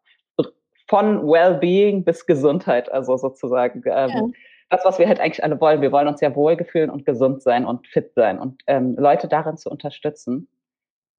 [0.89, 3.83] von Wellbeing bis Gesundheit, also sozusagen.
[3.85, 4.27] Ähm, ja.
[4.71, 5.81] Das, was wir halt eigentlich alle wollen.
[5.81, 8.39] Wir wollen uns ja wohlgefühlen und gesund sein und fit sein.
[8.39, 10.47] Und ähm, Leute darin zu unterstützen,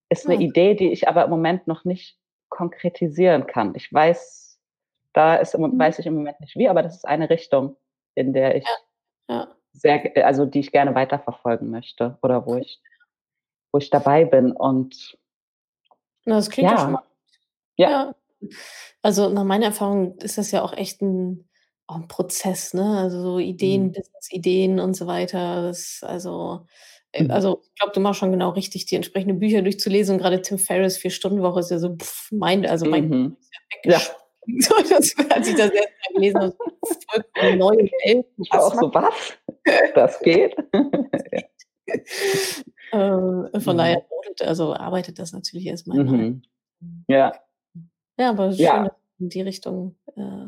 [0.09, 2.19] ist eine Idee, die ich aber im Moment noch nicht
[2.49, 3.75] konkretisieren kann.
[3.77, 4.50] Ich weiß
[5.13, 5.79] da ist, mhm.
[5.79, 7.77] weiß ich im Moment nicht wie, aber das ist eine Richtung,
[8.15, 8.65] in der ich
[9.29, 9.37] ja.
[9.37, 9.49] Ja.
[9.73, 12.81] sehr, also die ich gerne weiterverfolgen möchte oder wo ich,
[13.73, 14.53] wo ich dabei bin.
[14.53, 15.19] Und
[16.25, 16.79] Na, das klingt ja.
[16.79, 17.03] schon mal.
[17.77, 17.91] Ja.
[17.91, 18.15] ja.
[19.03, 21.49] Also nach meiner Erfahrung ist das ja auch echt ein,
[21.87, 22.99] auch ein Prozess, ne?
[22.99, 23.93] Also so Ideen, mhm.
[23.93, 25.63] Business-Ideen und so weiter.
[25.63, 26.67] Das, also,
[27.13, 27.31] äh, mhm.
[27.31, 30.15] also ich glaube, du machst schon genau richtig, die entsprechenden Bücher durchzulesen.
[30.15, 33.37] Und gerade Tim Ferriss, Vier-Stunden-Woche ist ja so pff, mein, also mein mhm.
[33.85, 34.01] ja,
[34.61, 36.57] So, das, als ich das erste Mal gelesen habe,
[37.09, 38.27] vollkommen neue Welt.
[38.39, 39.39] Ich auch so, was?
[39.95, 40.57] Das geht?
[41.87, 42.01] äh,
[42.93, 43.79] von mhm.
[43.79, 44.07] daher
[44.41, 46.05] also arbeitet das natürlich erstmal.
[46.05, 46.43] Mhm.
[47.09, 47.33] Ja.
[48.19, 48.85] Ja, aber schön, ja.
[48.85, 50.47] dass du in die Richtung äh,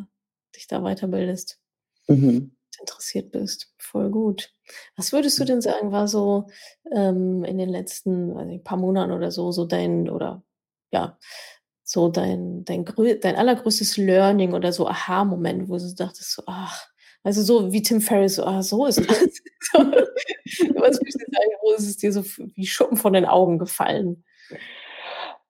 [0.54, 1.60] dich da weiterbildest.
[2.08, 2.56] Mhm.
[2.80, 3.72] Interessiert bist.
[3.78, 4.52] Voll gut.
[4.96, 6.48] Was würdest du denn sagen, war so
[6.90, 10.42] ähm, in den letzten also paar Monaten oder so, so dein, oder
[10.90, 11.18] ja,
[11.84, 12.84] so dein, dein,
[13.20, 16.86] dein allergrößtes Learning oder so Aha-Moment, wo du dachtest, so, ach,
[17.24, 19.18] also so wie Tim Ferriss, so, ah, so ist das.
[19.72, 24.24] Was würdest du sagen, wo ist es dir so wie Schuppen von den Augen gefallen?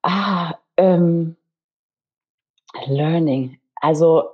[0.02, 1.36] Ah, ähm,
[2.86, 3.58] Learning.
[3.76, 4.28] Also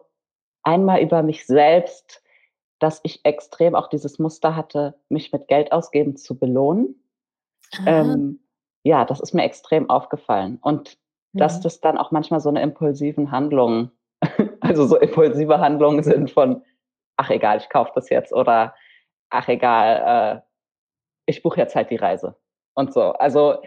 [0.62, 2.22] einmal über mich selbst,
[2.78, 7.02] dass ich extrem auch dieses Muster hatte, mich mit Geld ausgeben zu belohnen.
[7.86, 8.40] Ähm,
[8.82, 10.58] ja, das ist mir extrem aufgefallen.
[10.60, 10.98] Und
[11.38, 13.90] dass das dann auch manchmal so eine impulsiven Handlungen,
[14.60, 16.62] also so impulsive Handlungen sind von,
[17.16, 18.74] ach egal, ich kaufe das jetzt oder
[19.30, 20.02] ach egal,
[20.36, 20.40] äh,
[21.26, 22.36] ich buche jetzt halt die Reise
[22.74, 23.12] und so.
[23.12, 23.62] Also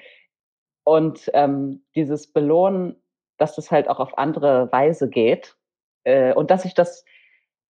[0.84, 3.02] und ähm, dieses Belohnen,
[3.38, 5.56] dass das halt auch auf andere Weise geht
[6.04, 7.06] äh, und dass ich das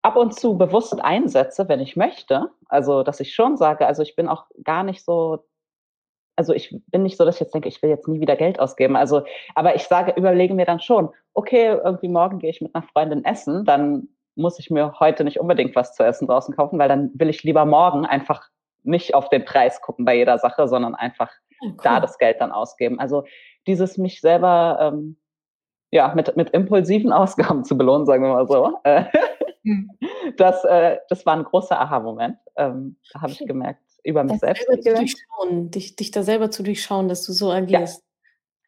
[0.01, 2.49] ab und zu bewusst einsetze, wenn ich möchte.
[2.67, 5.45] Also dass ich schon sage, also ich bin auch gar nicht so
[6.41, 8.59] also ich bin nicht so, dass ich jetzt denke, ich will jetzt nie wieder Geld
[8.59, 8.95] ausgeben.
[8.95, 9.21] Also,
[9.53, 13.23] aber ich sage, überlege mir dann schon, okay, irgendwie morgen gehe ich mit einer Freundin
[13.23, 17.11] essen, dann muss ich mir heute nicht unbedingt was zu essen draußen kaufen, weil dann
[17.13, 18.49] will ich lieber morgen einfach
[18.81, 21.29] nicht auf den Preis gucken bei jeder Sache, sondern einfach
[21.61, 21.77] oh, cool.
[21.83, 22.99] da das Geld dann ausgeben.
[22.99, 23.23] Also
[23.67, 25.17] dieses mich selber ähm,
[25.91, 28.79] ja mit, mit impulsiven Ausgaben zu belohnen, sagen wir mal so.
[28.83, 29.03] Äh,
[29.63, 29.91] hm.
[30.37, 32.39] das, äh, das war ein großer Aha-Moment.
[32.55, 36.63] Ähm, da habe ich gemerkt, über mich das selbst durchschauen, dich, dich da selber zu
[36.63, 38.01] durchschauen, dass du so agierst.
[38.01, 38.07] Ja.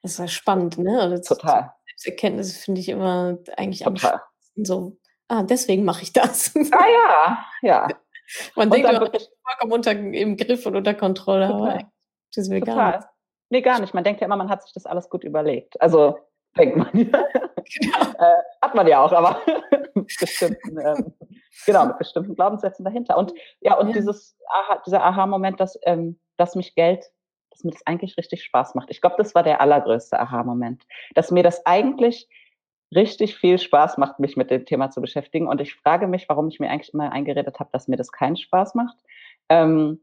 [0.02, 1.00] Das ist ja spannend, ne?
[1.00, 1.74] Also Total.
[1.88, 4.22] Selbsterkenntnis finde ich immer eigentlich Total.
[4.56, 4.98] am so.
[5.30, 6.54] Ah, deswegen mache ich das.
[6.72, 7.88] Ah ja, ja.
[8.56, 11.72] Man und denkt, du wirklich vollkommen unter, im Griff und unter Kontrolle, total.
[11.72, 11.92] aber
[12.36, 12.76] das will total.
[12.76, 13.08] gar nicht.
[13.50, 13.94] Nee, gar nicht.
[13.94, 15.80] Man denkt ja immer, man hat sich das alles gut überlegt.
[15.82, 16.18] Also
[16.58, 17.26] denkt man ja.
[17.80, 18.12] Genau.
[18.20, 19.42] äh, hat man ja auch, aber
[19.96, 21.14] bestimmten, ähm,
[21.66, 23.18] genau, mit bestimmten Glaubenssätzen dahinter.
[23.18, 23.94] Und ja, und ja.
[23.94, 27.06] dieses Aha, dieser Aha-Moment, dass, ähm, dass mich Geld,
[27.52, 28.90] dass mir das eigentlich richtig Spaß macht.
[28.90, 30.84] Ich glaube, das war der allergrößte Aha-Moment.
[31.16, 32.28] Dass mir das eigentlich
[32.96, 35.48] richtig viel Spaß macht, mich mit dem Thema zu beschäftigen.
[35.48, 38.38] Und ich frage mich, warum ich mir eigentlich immer eingeredet habe, dass mir das keinen
[38.38, 38.98] Spaß macht.
[39.50, 40.00] Ähm,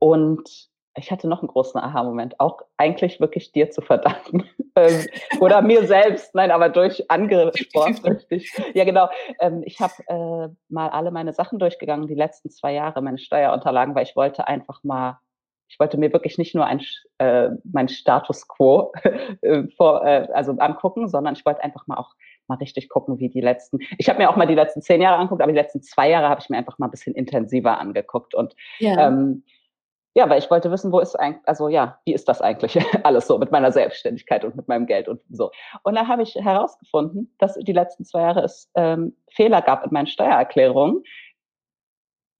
[0.00, 4.44] und ich hatte noch einen großen Aha-Moment, auch eigentlich wirklich dir zu verdanken.
[4.76, 5.06] Ähm,
[5.40, 8.52] oder mir selbst, nein, aber durch andere Sport, richtig.
[8.74, 9.08] Ja, genau.
[9.40, 13.96] Ähm, ich habe äh, mal alle meine Sachen durchgegangen, die letzten zwei Jahre, meine Steuerunterlagen,
[13.96, 15.18] weil ich wollte einfach mal,
[15.68, 16.80] ich wollte mir wirklich nicht nur ein,
[17.18, 18.92] äh, mein Status quo
[19.42, 22.14] äh, vor, äh, also angucken, sondern ich wollte einfach mal auch
[22.46, 25.16] mal richtig gucken, wie die letzten, ich habe mir auch mal die letzten zehn Jahre
[25.16, 28.36] angeguckt, aber die letzten zwei Jahre habe ich mir einfach mal ein bisschen intensiver angeguckt
[28.36, 29.08] und ja.
[29.08, 29.42] ähm,
[30.18, 33.28] ja, weil ich wollte wissen, wo ist eigentlich, also ja, wie ist das eigentlich alles
[33.28, 35.52] so mit meiner Selbstständigkeit und mit meinem Geld und so.
[35.84, 39.92] Und da habe ich herausgefunden, dass die letzten zwei Jahre es ähm, Fehler gab in
[39.92, 41.04] meinen Steuererklärungen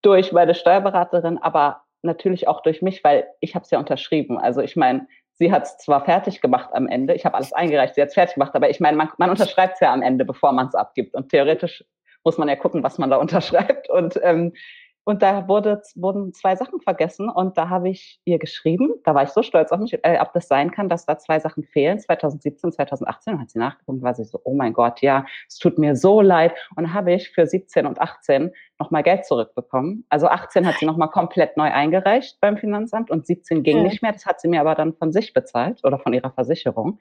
[0.03, 4.39] durch meine Steuerberaterin, aber natürlich auch durch mich, weil ich habe es ja unterschrieben.
[4.39, 7.95] Also ich meine, sie hat es zwar fertig gemacht am Ende, ich habe alles eingereicht,
[7.95, 10.25] sie hat es fertig gemacht, aber ich meine, man, man unterschreibt es ja am Ende,
[10.25, 11.15] bevor man es abgibt.
[11.15, 11.85] Und theoretisch
[12.25, 13.89] muss man ja gucken, was man da unterschreibt.
[13.89, 14.53] Und ähm,
[15.09, 19.23] und da wurde, wurden zwei Sachen vergessen und da habe ich ihr geschrieben, da war
[19.23, 21.99] ich so stolz auf mich, äh, ob das sein kann, dass da zwei Sachen fehlen,
[21.99, 23.33] 2017, 2018.
[23.33, 26.21] Und hat sie nachgeguckt, war sie so, oh mein Gott, ja, es tut mir so
[26.21, 26.53] leid.
[26.77, 30.05] Und dann habe ich für 17 und 18 nochmal Geld zurückbekommen.
[30.11, 33.85] Also 18 hat sie nochmal komplett neu eingereicht beim Finanzamt und 17 ging mhm.
[33.85, 34.13] nicht mehr.
[34.13, 36.99] Das hat sie mir aber dann von sich bezahlt oder von ihrer Versicherung,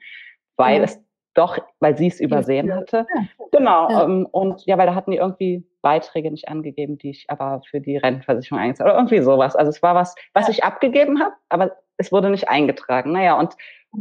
[0.56, 0.84] weil mhm.
[0.84, 0.98] es
[1.38, 3.06] doch, weil sie es übersehen hatte.
[3.52, 3.88] Genau.
[3.90, 4.04] Ja.
[4.04, 7.80] Ähm, und ja, weil da hatten die irgendwie Beiträge nicht angegeben, die ich aber für
[7.80, 9.56] die Rentenversicherung eingezahlt oder irgendwie sowas.
[9.56, 10.52] Also es war was, was ja.
[10.52, 13.12] ich abgegeben habe, aber es wurde nicht eingetragen.
[13.12, 13.54] Naja, und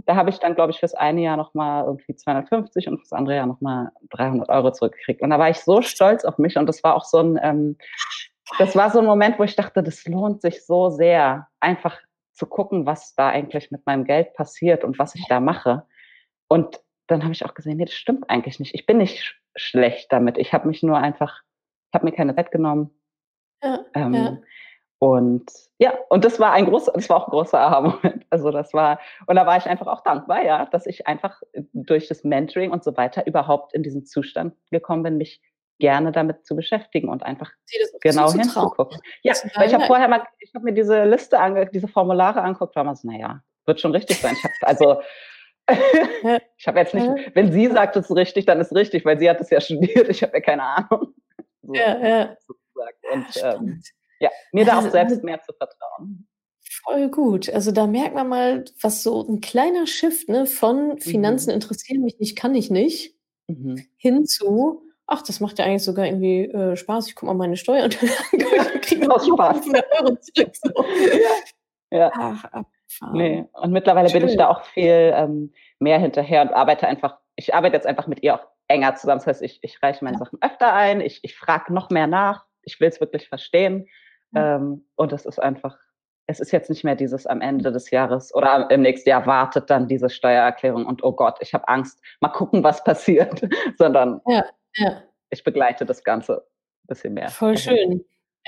[0.06, 3.36] da habe ich dann, glaube ich, fürs eine Jahr nochmal irgendwie 250 und fürs andere
[3.36, 5.22] Jahr nochmal 300 Euro zurückgekriegt.
[5.22, 7.78] Und da war ich so stolz auf mich und das war auch so ein, ähm,
[8.60, 11.98] das war so ein Moment, wo ich dachte, das lohnt sich so sehr, einfach
[12.34, 15.84] zu gucken, was da eigentlich mit meinem Geld passiert und was ich da mache.
[16.48, 18.76] Und dann habe ich auch gesehen, nee, das stimmt eigentlich nicht.
[18.76, 20.38] Ich bin nicht sch schlecht damit.
[20.38, 21.42] Ich habe mich nur einfach,
[21.90, 22.92] ich habe mir keine Zeit genommen.
[23.64, 24.38] Ja, ähm, ja.
[25.00, 28.26] Und ja, und das war ein großer, das war auch ein großer Aha-Moment.
[28.30, 31.42] Also das war, und da war ich einfach auch dankbar, ja, dass ich einfach
[31.72, 35.42] durch das Mentoring und so weiter überhaupt in diesen Zustand gekommen bin, mich
[35.80, 37.52] gerne damit zu beschäftigen und einfach
[38.02, 39.00] genau hinzugucken.
[39.22, 42.76] Ja, weil ich habe vorher mal, ich habe mir diese Liste ange, diese Formulare angeguckt,
[42.76, 44.36] war mal so, naja, wird schon richtig sein.
[44.38, 45.02] Ich habe also
[46.58, 49.20] ich habe jetzt nicht, wenn sie sagt, es ist richtig, dann ist es richtig, weil
[49.20, 50.10] sie hat es ja studiert.
[50.10, 51.14] Ich habe ja keine Ahnung.
[51.64, 52.38] So, ja, ja.
[53.12, 53.82] Und ähm,
[54.22, 56.26] ja, mir da auch selbst mehr zu vertrauen.
[56.62, 57.50] Voll gut.
[57.50, 61.56] Also da merkt man mal, was so ein kleiner Shift ne, von Finanzen mhm.
[61.56, 63.16] interessieren mich nicht, kann ich nicht,
[63.48, 63.86] mhm.
[63.98, 67.58] hin zu, ach, das macht ja eigentlich sogar irgendwie äh, Spaß, ich gucke mal meine
[67.58, 69.66] Steuerunterlagen und kriege noch Spaß.
[70.00, 70.56] Euro zurück.
[70.56, 70.86] So.
[71.92, 71.98] Ja.
[71.98, 72.12] ja.
[72.16, 72.64] Ach,
[73.12, 73.46] Nee.
[73.54, 74.22] Und mittlerweile Schön.
[74.22, 78.08] bin ich da auch viel ähm, mehr hinterher und arbeite einfach, ich arbeite jetzt einfach
[78.08, 79.20] mit ihr auch enger zusammen.
[79.20, 80.26] Das heißt, ich, ich reiche meine ja.
[80.26, 83.88] Sachen öfter ein, ich, ich frage noch mehr nach, ich will es wirklich verstehen.
[84.32, 84.56] Ja.
[84.56, 85.78] Ähm, und es ist einfach,
[86.28, 89.70] es ist jetzt nicht mehr dieses am Ende des Jahres oder im nächsten Jahr wartet
[89.70, 93.42] dann diese Steuererklärung und oh Gott, ich habe Angst, mal gucken, was passiert,
[93.78, 95.04] sondern ja, ja.
[95.30, 96.46] ich begleite das Ganze
[96.84, 97.30] ein bisschen mehr.
[97.30, 98.04] Voll schön.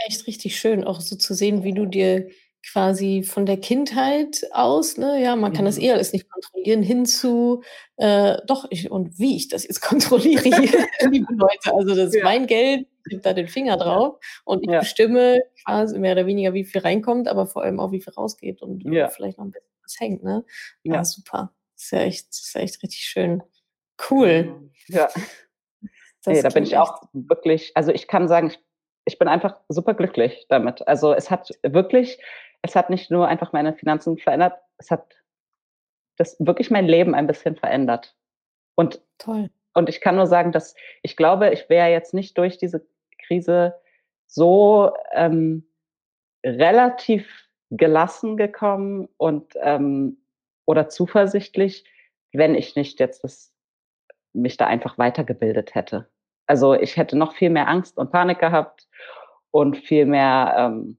[0.08, 2.30] Echt richtig schön, auch so zu sehen, wie du dir
[2.72, 5.84] quasi von der Kindheit aus, ne, ja, man kann das mhm.
[5.84, 7.64] eh alles nicht kontrollieren, hinzu,
[7.98, 10.44] äh, doch, ich, und wie ich das jetzt kontrolliere
[11.10, 12.24] liebe Leute, also das ist ja.
[12.24, 14.80] mein Geld, ich habe da den Finger drauf und ich ja.
[14.80, 18.62] bestimme quasi mehr oder weniger, wie viel reinkommt, aber vor allem auch, wie viel rausgeht
[18.62, 19.08] und ja.
[19.10, 20.46] vielleicht noch ein bisschen was hängt, ne?
[20.84, 21.54] Ja, ja super.
[21.76, 23.42] Das ist ja echt, ist ja echt richtig schön.
[24.10, 24.70] Cool.
[24.88, 25.10] Ja.
[26.26, 28.60] Hey, da bin ich auch wirklich, also ich kann sagen, ich,
[29.06, 30.88] ich bin einfach super glücklich damit.
[30.88, 32.20] Also es hat wirklich
[32.62, 35.16] es hat nicht nur einfach meine Finanzen verändert, es hat
[36.18, 38.16] das wirklich mein Leben ein bisschen verändert.
[38.76, 39.50] Und, Toll.
[39.74, 42.86] und ich kann nur sagen, dass ich glaube, ich wäre jetzt nicht durch diese
[43.26, 43.76] Krise
[44.28, 45.66] so ähm,
[46.46, 47.28] relativ
[47.72, 50.18] gelassen gekommen und ähm,
[50.66, 51.86] oder zuversichtlich,
[52.32, 53.54] wenn ich nicht jetzt das,
[54.34, 56.08] mich da einfach weitergebildet hätte.
[56.46, 58.88] Also ich hätte noch viel mehr Angst und Panik gehabt
[59.52, 60.99] und viel mehr ähm,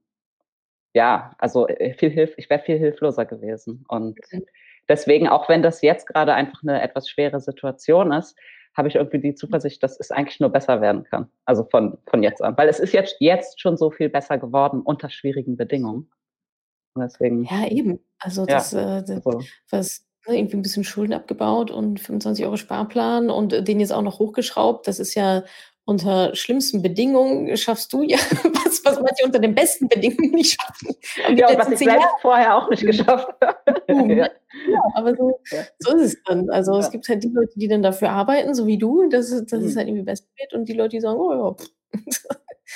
[0.95, 3.84] ja, also äh, viel Hilf, ich wäre viel hilfloser gewesen.
[3.88, 4.45] Und mhm.
[4.88, 8.36] deswegen, auch wenn das jetzt gerade einfach eine etwas schwere Situation ist,
[8.76, 11.30] habe ich irgendwie die Zuversicht, dass es eigentlich nur besser werden kann.
[11.45, 12.57] Also von, von jetzt an.
[12.57, 16.11] Weil es ist jetzt, jetzt schon so viel besser geworden unter schwierigen Bedingungen.
[16.95, 17.45] Und deswegen.
[17.45, 18.01] Ja, eben.
[18.18, 19.43] Also das, ja, äh, das also.
[19.70, 23.93] was ne, irgendwie ein bisschen Schulden abgebaut und 25 Euro Sparplan und äh, den jetzt
[23.93, 24.86] auch noch hochgeschraubt.
[24.86, 25.43] Das ist ja
[25.84, 28.18] unter schlimmsten Bedingungen schaffst du ja
[28.64, 30.94] was, was manche unter den besten Bedingungen nicht schaffen.
[31.36, 33.58] Ja, was ich selbst vorher auch nicht geschafft habe.
[33.88, 34.28] ja.
[34.68, 34.82] ja.
[34.94, 35.62] aber so, ja.
[35.78, 36.50] so ist es dann.
[36.50, 39.60] Also es gibt halt die Leute, die dann dafür arbeiten, so wie du, dass, dass
[39.60, 39.66] mhm.
[39.66, 41.56] es halt irgendwie besser wird und die Leute, die sagen, oh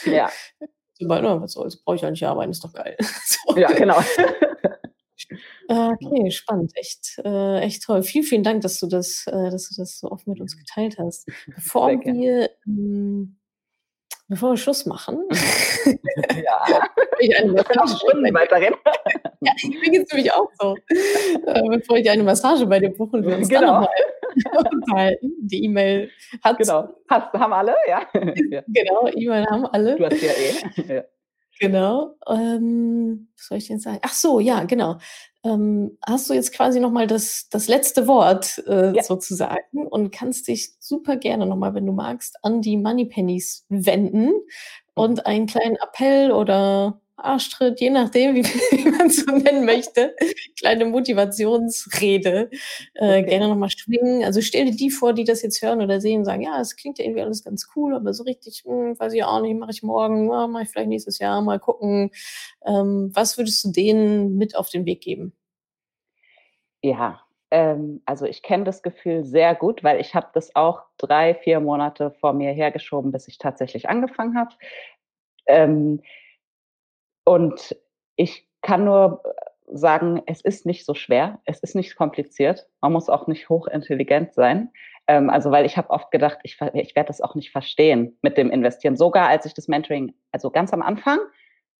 [0.04, 0.30] ja, ja.
[0.96, 2.96] Sobald, was soll's, brauche ich ja nicht arbeiten, ist doch geil.
[3.00, 3.56] so.
[3.56, 4.00] Ja, genau.
[5.68, 8.02] Äh, okay, spannend, echt, äh, echt toll.
[8.02, 10.98] Vielen, vielen Dank, dass du das, äh, dass du das so offen mit uns geteilt
[10.98, 11.26] hast.
[11.46, 13.36] Bevor wir, ähm,
[14.28, 15.24] bevor wir Schluss machen,
[16.44, 16.88] ja,
[17.18, 18.74] ich eine Massage Stunden weiterhin.
[19.40, 20.76] ja, mir geht es nämlich auch so.
[20.88, 23.88] Äh, bevor ich eine Massage bei dir buchen will, uns genau.
[24.56, 25.32] unterhalten.
[25.40, 26.10] Die E-Mail
[26.42, 26.58] hat.
[26.58, 28.06] Genau, Hast, haben alle, ja.
[28.12, 29.96] genau, E-Mail haben alle.
[29.96, 30.94] Du hast ja eh.
[30.96, 31.04] Ja.
[31.60, 32.16] Genau.
[32.28, 33.98] Ähm, was soll ich denn sagen?
[34.02, 34.98] Ach so, ja, genau.
[35.44, 39.02] Ähm, hast du jetzt quasi nochmal das, das letzte Wort äh, ja.
[39.02, 44.40] sozusagen und kannst dich super gerne nochmal, wenn du magst, an die Moneypennies wenden mhm.
[44.94, 50.14] und einen kleinen Appell oder Arschtritt, je nachdem, wie, wie man es so nennen möchte,
[50.58, 52.50] kleine Motivationsrede
[52.94, 53.22] äh, okay.
[53.24, 54.24] gerne nochmal schwingen.
[54.24, 56.98] Also stell dir die vor, die das jetzt hören oder sehen, sagen, ja, es klingt
[56.98, 59.82] ja irgendwie alles ganz cool, aber so richtig, hm, weiß ich auch nicht, mache ich
[59.82, 62.10] morgen, ja, mache ich vielleicht nächstes Jahr, mal gucken.
[62.66, 65.32] Ähm, was würdest du denen mit auf den Weg geben?
[66.82, 71.34] Ja, ähm, also ich kenne das Gefühl sehr gut, weil ich habe das auch drei,
[71.34, 74.54] vier Monate vor mir hergeschoben, bis ich tatsächlich angefangen habe.
[75.46, 76.02] Ähm,
[77.24, 77.76] und
[78.16, 79.22] ich kann nur
[79.66, 84.34] sagen, es ist nicht so schwer, es ist nicht kompliziert, man muss auch nicht hochintelligent
[84.34, 84.70] sein.
[85.06, 88.36] Ähm, also weil ich habe oft gedacht, ich, ich werde das auch nicht verstehen mit
[88.36, 88.96] dem Investieren.
[88.96, 91.18] Sogar als ich das Mentoring, also ganz am Anfang,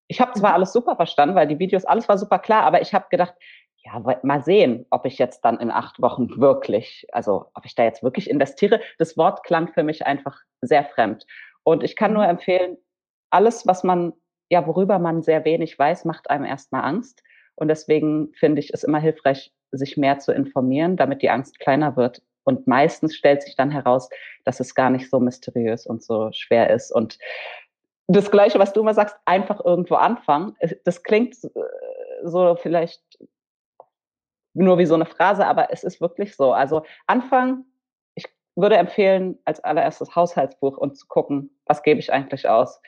[0.07, 0.55] ich habe zwar mhm.
[0.55, 3.33] alles super verstanden, weil die Videos, alles war super klar, aber ich habe gedacht,
[3.77, 7.83] ja, mal sehen, ob ich jetzt dann in acht Wochen wirklich, also ob ich da
[7.83, 8.81] jetzt wirklich investiere.
[8.97, 11.25] Das Wort klang für mich einfach sehr fremd.
[11.63, 12.31] Und ich kann nur mhm.
[12.31, 12.77] empfehlen,
[13.29, 14.13] alles, was man
[14.49, 17.23] ja, worüber man sehr wenig weiß, macht einem erstmal Angst.
[17.55, 21.95] Und deswegen finde ich es immer hilfreich, sich mehr zu informieren, damit die Angst kleiner
[21.95, 22.21] wird.
[22.43, 24.09] Und meistens stellt sich dann heraus,
[24.43, 26.91] dass es gar nicht so mysteriös und so schwer ist.
[26.91, 27.17] Und
[28.07, 30.55] das Gleiche, was du immer sagst, einfach irgendwo anfangen.
[30.83, 31.49] Das klingt äh,
[32.23, 33.01] so vielleicht
[34.53, 36.53] nur wie so eine Phrase, aber es ist wirklich so.
[36.53, 37.65] Also anfangen,
[38.13, 38.25] ich
[38.55, 42.79] würde empfehlen, als allererstes Haushaltsbuch und zu gucken, was gebe ich eigentlich aus.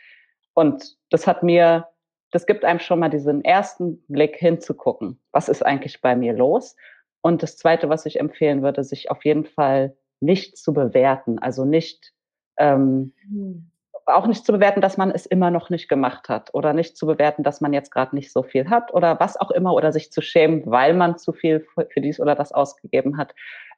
[0.57, 1.87] Und das hat mir,
[2.31, 6.75] das gibt einem schon mal diesen ersten Blick hinzugucken, was ist eigentlich bei mir los.
[7.21, 11.63] Und das Zweite, was ich empfehlen würde, sich auf jeden Fall nicht zu bewerten, also
[11.63, 12.11] nicht
[12.57, 13.69] ähm, mhm.
[14.07, 17.05] auch nicht zu bewerten, dass man es immer noch nicht gemacht hat oder nicht zu
[17.05, 20.11] bewerten, dass man jetzt gerade nicht so viel hat oder was auch immer oder sich
[20.11, 23.35] zu schämen, weil man zu viel für, für dies oder das ausgegeben hat.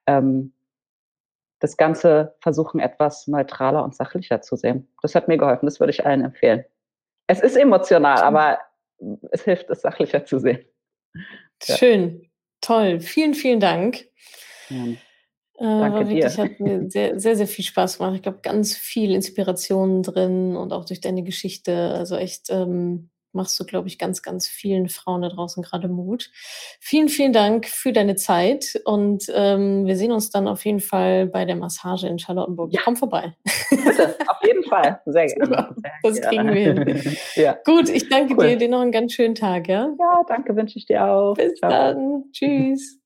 [0.08, 0.54] Ähm,
[1.60, 4.88] das Ganze versuchen, etwas neutraler und sachlicher zu sehen.
[5.02, 6.64] Das hat mir geholfen, das würde ich allen empfehlen.
[7.30, 8.58] Es ist emotional, aber
[9.32, 10.66] es hilft, es sachlicher zu sehen.
[11.64, 11.78] Ja.
[11.78, 12.28] Schön,
[12.60, 14.06] toll, vielen, vielen Dank.
[14.70, 14.84] Ja.
[14.86, 14.98] Äh,
[15.60, 16.44] Danke wirklich, dir.
[16.44, 18.16] Hat mir sehr, sehr, sehr viel Spaß gemacht.
[18.16, 21.92] Ich glaube, ganz viel Inspiration drin und auch durch deine Geschichte.
[21.92, 26.32] Also echt ähm, machst du, glaube ich, ganz, ganz vielen Frauen da draußen gerade Mut.
[26.80, 31.28] Vielen, vielen Dank für deine Zeit und ähm, wir sehen uns dann auf jeden Fall
[31.28, 32.74] bei der Massage in Charlottenburg.
[32.74, 32.82] Ja.
[32.84, 33.36] Komm vorbei.
[33.70, 34.59] Bitte, auf jeden Fall.
[35.06, 35.76] Sehr gerne.
[36.04, 37.04] das kriegen wir hin.
[37.36, 37.58] ja.
[37.66, 38.48] Gut, ich danke cool.
[38.48, 38.58] dir.
[38.58, 39.68] Dir noch einen ganz schönen Tag.
[39.68, 41.36] Ja, ja danke, wünsche ich dir auch.
[41.36, 41.70] Bis Ciao.
[41.70, 42.24] dann.
[42.32, 43.00] Tschüss.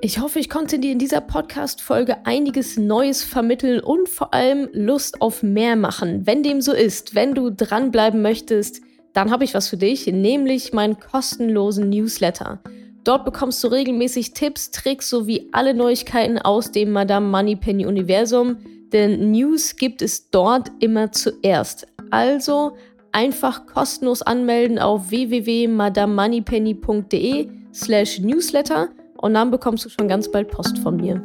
[0.00, 5.22] Ich hoffe, ich konnte dir in dieser Podcast-Folge einiges Neues vermitteln und vor allem Lust
[5.22, 6.26] auf mehr machen.
[6.26, 8.82] Wenn dem so ist, wenn du dranbleiben möchtest,
[9.14, 12.60] dann habe ich was für dich, nämlich meinen kostenlosen Newsletter.
[13.04, 18.56] Dort bekommst du regelmäßig Tipps, Tricks sowie alle Neuigkeiten aus dem Madame Moneypenny Universum,
[18.94, 21.86] denn News gibt es dort immer zuerst.
[22.10, 22.74] Also
[23.12, 28.88] einfach kostenlos anmelden auf www.madamemoneypenny.de slash newsletter
[29.18, 31.22] und dann bekommst du schon ganz bald Post von mir.